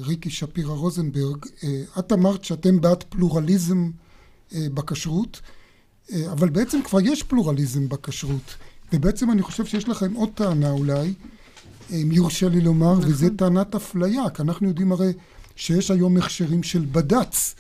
[0.01, 1.47] ריקי שפירא רוזנברג,
[1.99, 3.91] את אמרת שאתם בעד פלורליזם
[4.53, 5.41] בכשרות,
[6.33, 8.55] אבל בעצם כבר יש פלורליזם בכשרות,
[8.93, 11.15] ובעצם אני חושב שיש לכם עוד טענה אולי,
[11.91, 13.11] אם יורשה לי לומר, נכון.
[13.11, 15.13] וזה טענת אפליה, כי אנחנו יודעים הרי
[15.57, 17.55] שיש היום הכשרים של בד"ץ.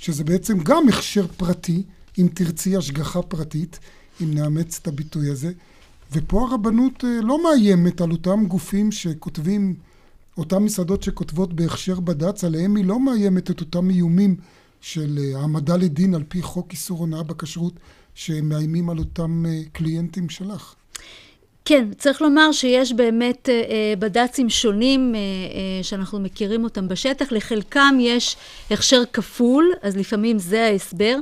[0.00, 1.82] שזה בעצם גם הכשר פרטי,
[2.18, 3.78] אם תרצי השגחה פרטית,
[4.22, 5.52] אם נאמץ את הביטוי הזה.
[6.12, 9.74] ופה הרבנות אה, לא מאיימת על אותם גופים שכותבים,
[10.38, 14.36] אותם מסעדות שכותבות בהכשר בד"ץ, עליהם היא לא מאיימת את אותם איומים
[14.80, 17.74] של העמדה לדין על פי חוק איסור הונאה בכשרות
[18.14, 20.74] שמאיימים על אותם קליינטים שלך.
[21.64, 25.20] כן, צריך לומר שיש באמת אה, אה, בד"צים שונים אה,
[25.82, 28.36] שאנחנו מכירים אותם בשטח, לחלקם יש
[28.70, 31.16] הכשר כפול, אז לפעמים זה ההסבר,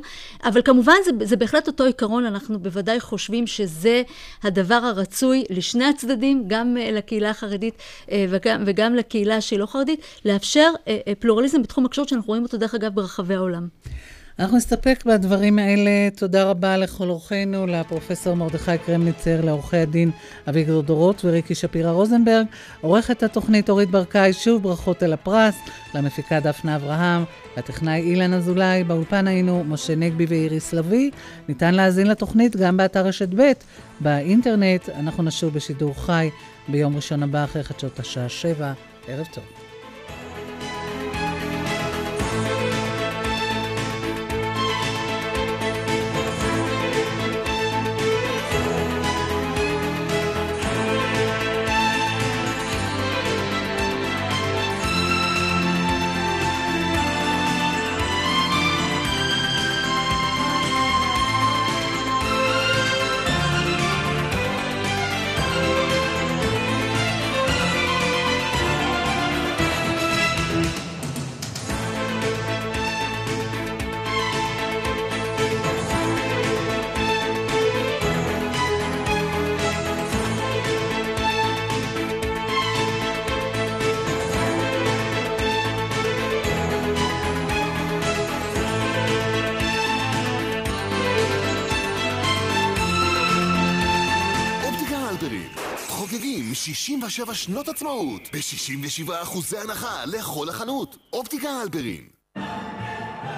[0.45, 4.03] אבל כמובן זה, זה בהחלט אותו עיקרון, אנחנו בוודאי חושבים שזה
[4.43, 7.75] הדבר הרצוי לשני הצדדים, גם לקהילה החרדית
[8.13, 10.73] וגם, וגם לקהילה שהיא לא חרדית, לאפשר
[11.19, 13.69] פלורליזם בתחום הכשרות שאנחנו רואים אותו דרך אגב ברחבי העולם.
[14.39, 15.91] אנחנו נסתפק בדברים האלה.
[16.17, 20.11] תודה רבה לכל אורחינו, לפרופסור מרדכי קרמניצר, לעורכי הדין
[20.49, 22.47] אביגדור דורות וריקי שפירא רוזנברג,
[22.81, 25.55] עורכת התוכנית אורית ברקאי, שוב ברכות על הפרס,
[25.95, 27.25] למפיקה דפנה אברהם,
[27.57, 31.11] לטכנאי אילן אזולאי, באולפן היינו משה נגבי ואיריס לביא.
[31.49, 33.53] ניתן להאזין לתוכנית גם באתר רשת ב',
[34.01, 34.89] באינטרנט.
[34.89, 36.31] אנחנו נשוב בשידור חי
[36.69, 38.73] ביום ראשון הבא אחרי חדשות השעה 7.
[39.09, 39.58] ערב טוב.
[96.75, 100.97] שבע שנות עצמאות ב-67 אחוזי הנחה לכל החנות.
[101.13, 102.09] אופטיקה הלפרין.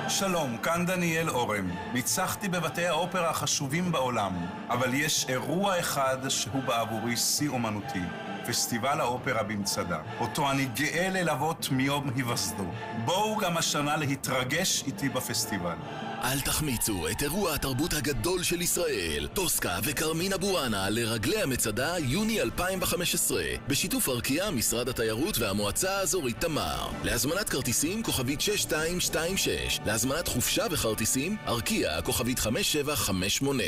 [0.08, 1.70] שלום, כאן דניאל אורם.
[1.92, 4.32] ניצחתי בבתי האופרה החשובים בעולם,
[4.68, 8.02] אבל יש אירוע אחד שהוא בעבורי שיא אומנותי.
[8.46, 12.64] פסטיבל האופרה במצדה, אותו אני גאה ללוות מיום היווסדו.
[13.04, 15.76] בואו גם השנה להתרגש איתי בפסטיבל.
[16.24, 23.42] אל תחמיצו את אירוע התרבות הגדול של ישראל, טוסקה וכרמין אבואנה לרגלי המצדה יוני 2015,
[23.68, 26.88] בשיתוף ארקיע, משרד התיירות והמועצה האזורית תמר.
[27.04, 33.62] להזמנת כרטיסים כוכבית 6226, להזמנת חופשה וכרטיסים ארקיע כוכבית 5758.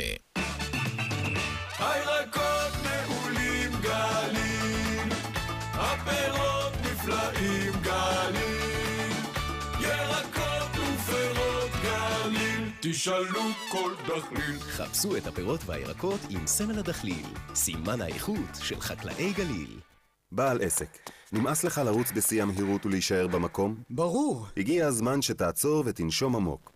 [1.79, 2.52] הירקות
[13.03, 13.41] תשאלו
[13.71, 14.59] כל דחליל.
[14.59, 17.25] חפשו את הפירות והירקות עם סמל הדחליל,
[17.55, 19.79] סימן האיכות של חקלאי גליל.
[20.31, 23.75] בעל עסק, נמאס לך לרוץ בשיא המהירות ולהישאר במקום?
[23.89, 24.47] ברור.
[24.57, 26.71] הגיע הזמן שתעצור ותנשום עמוק.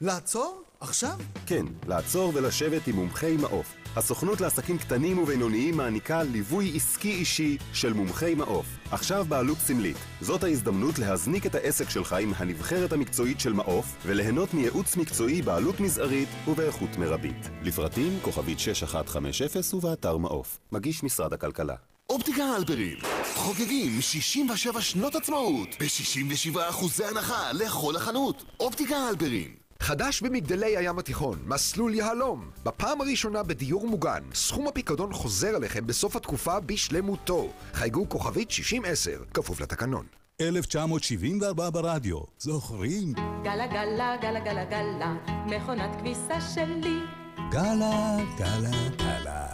[0.00, 0.62] לעצור?
[0.80, 1.18] עכשיו?
[1.46, 3.74] כן, לעצור ולשבת עם מומחי מעוף.
[3.96, 8.66] הסוכנות לעסקים קטנים ובינוניים מעניקה ליווי עסקי אישי של מומחי מעוף.
[8.90, 9.96] עכשיו בעלות סמלית.
[10.20, 15.80] זאת ההזדמנות להזניק את העסק שלך עם הנבחרת המקצועית של מעוף וליהנות מייעוץ מקצועי בעלות
[15.80, 17.50] מזערית ובאיכות מרבית.
[17.62, 20.58] לפרטים כוכבית 6150 ובאתר מעוף.
[20.72, 21.74] מגיש משרד הכלכלה.
[22.10, 22.96] אופטיקה הלפרין,
[23.34, 28.44] חוגגים 67 שנות עצמאות ב-67 אחוזי הנחה לכל החנות.
[28.60, 32.50] אופטיקה הלפרין חדש במגדלי הים התיכון, מסלול יהלום.
[32.64, 37.52] בפעם הראשונה בדיור מוגן, סכום הפיקדון חוזר אליכם בסוף התקופה בשלמותו.
[37.72, 40.06] חייגו כוכבית 6010, כפוף לתקנון.
[40.40, 43.12] 1974 ברדיו, זוכרים?
[43.42, 45.14] גלה גלה גלה גלה גלה,
[45.46, 46.98] מכונת כביסה שלי.
[47.50, 49.46] גלה, גלה, גלה.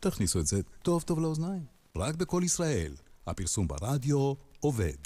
[0.00, 1.64] תכניסו את זה טוב טוב לאוזניים.
[1.96, 2.92] רק בקול ישראל.
[3.26, 4.96] הפרסום ברדיו עובד.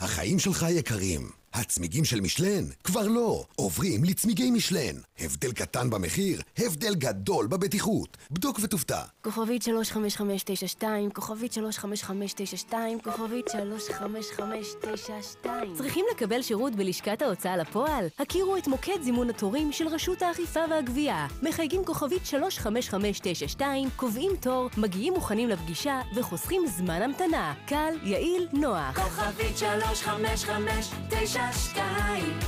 [0.00, 1.30] החיים שלך יקרים.
[1.56, 2.64] הצמיגים של משלן?
[2.84, 3.44] כבר לא.
[3.56, 4.96] עוברים לצמיגי משלן.
[5.20, 8.16] הבדל קטן במחיר, הבדל גדול בבטיחות.
[8.30, 9.02] בדוק ותופתע.
[9.24, 15.74] כוכבית 35592, כוכבית 35592, כוכבית 35592.
[15.76, 18.06] צריכים לקבל שירות בלשכת ההוצאה לפועל?
[18.18, 21.26] הכירו את מוקד זימון התורים של רשות האכיפה והגבייה.
[21.42, 27.54] מחייגים כוכבית 35592, קובעים תור, מגיעים מוכנים לפגישה וחוסכים זמן המתנה.
[27.66, 29.00] קל, יעיל, נוח.
[29.00, 31.45] כוכבית 35592 שתיים,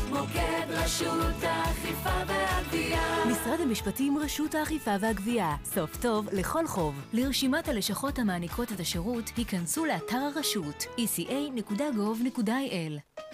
[0.08, 3.24] מוקד רשות האכיפה והגבייה.
[3.30, 5.56] משרד המשפטים, רשות האכיפה והגבייה.
[5.64, 6.94] סוף טוב לכל חוב.
[7.12, 12.40] לרשימת הלשכות המעניקות את השירות, היכנסו לאתר הרשות, eca.gov.il.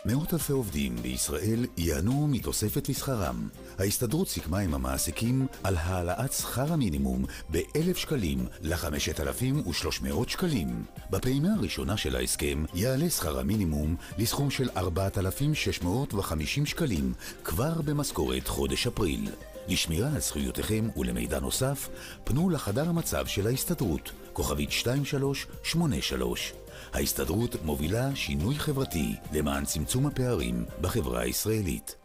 [0.05, 3.49] מאות אלפי עובדים בישראל ייהנו מתוספת לשכרם.
[3.79, 10.85] ההסתדרות סיכמה עם המעסיקים על העלאת שכר המינימום ב-1,000 שקלים ל-5,300 שקלים.
[11.11, 17.13] בפעימה הראשונה של ההסכם יעלה שכר המינימום לסכום של 4,650 שקלים
[17.45, 19.29] כבר במשכורת חודש אפריל.
[19.69, 21.89] לשמירה על זכויותיכם ולמידע נוסף,
[22.25, 26.53] פנו לחדר המצב של ההסתדרות, כוכבית 2383.
[26.93, 31.97] ההסתדרות מובילה שינוי חברתי למען צמצום הפערים בחברה הישראלית.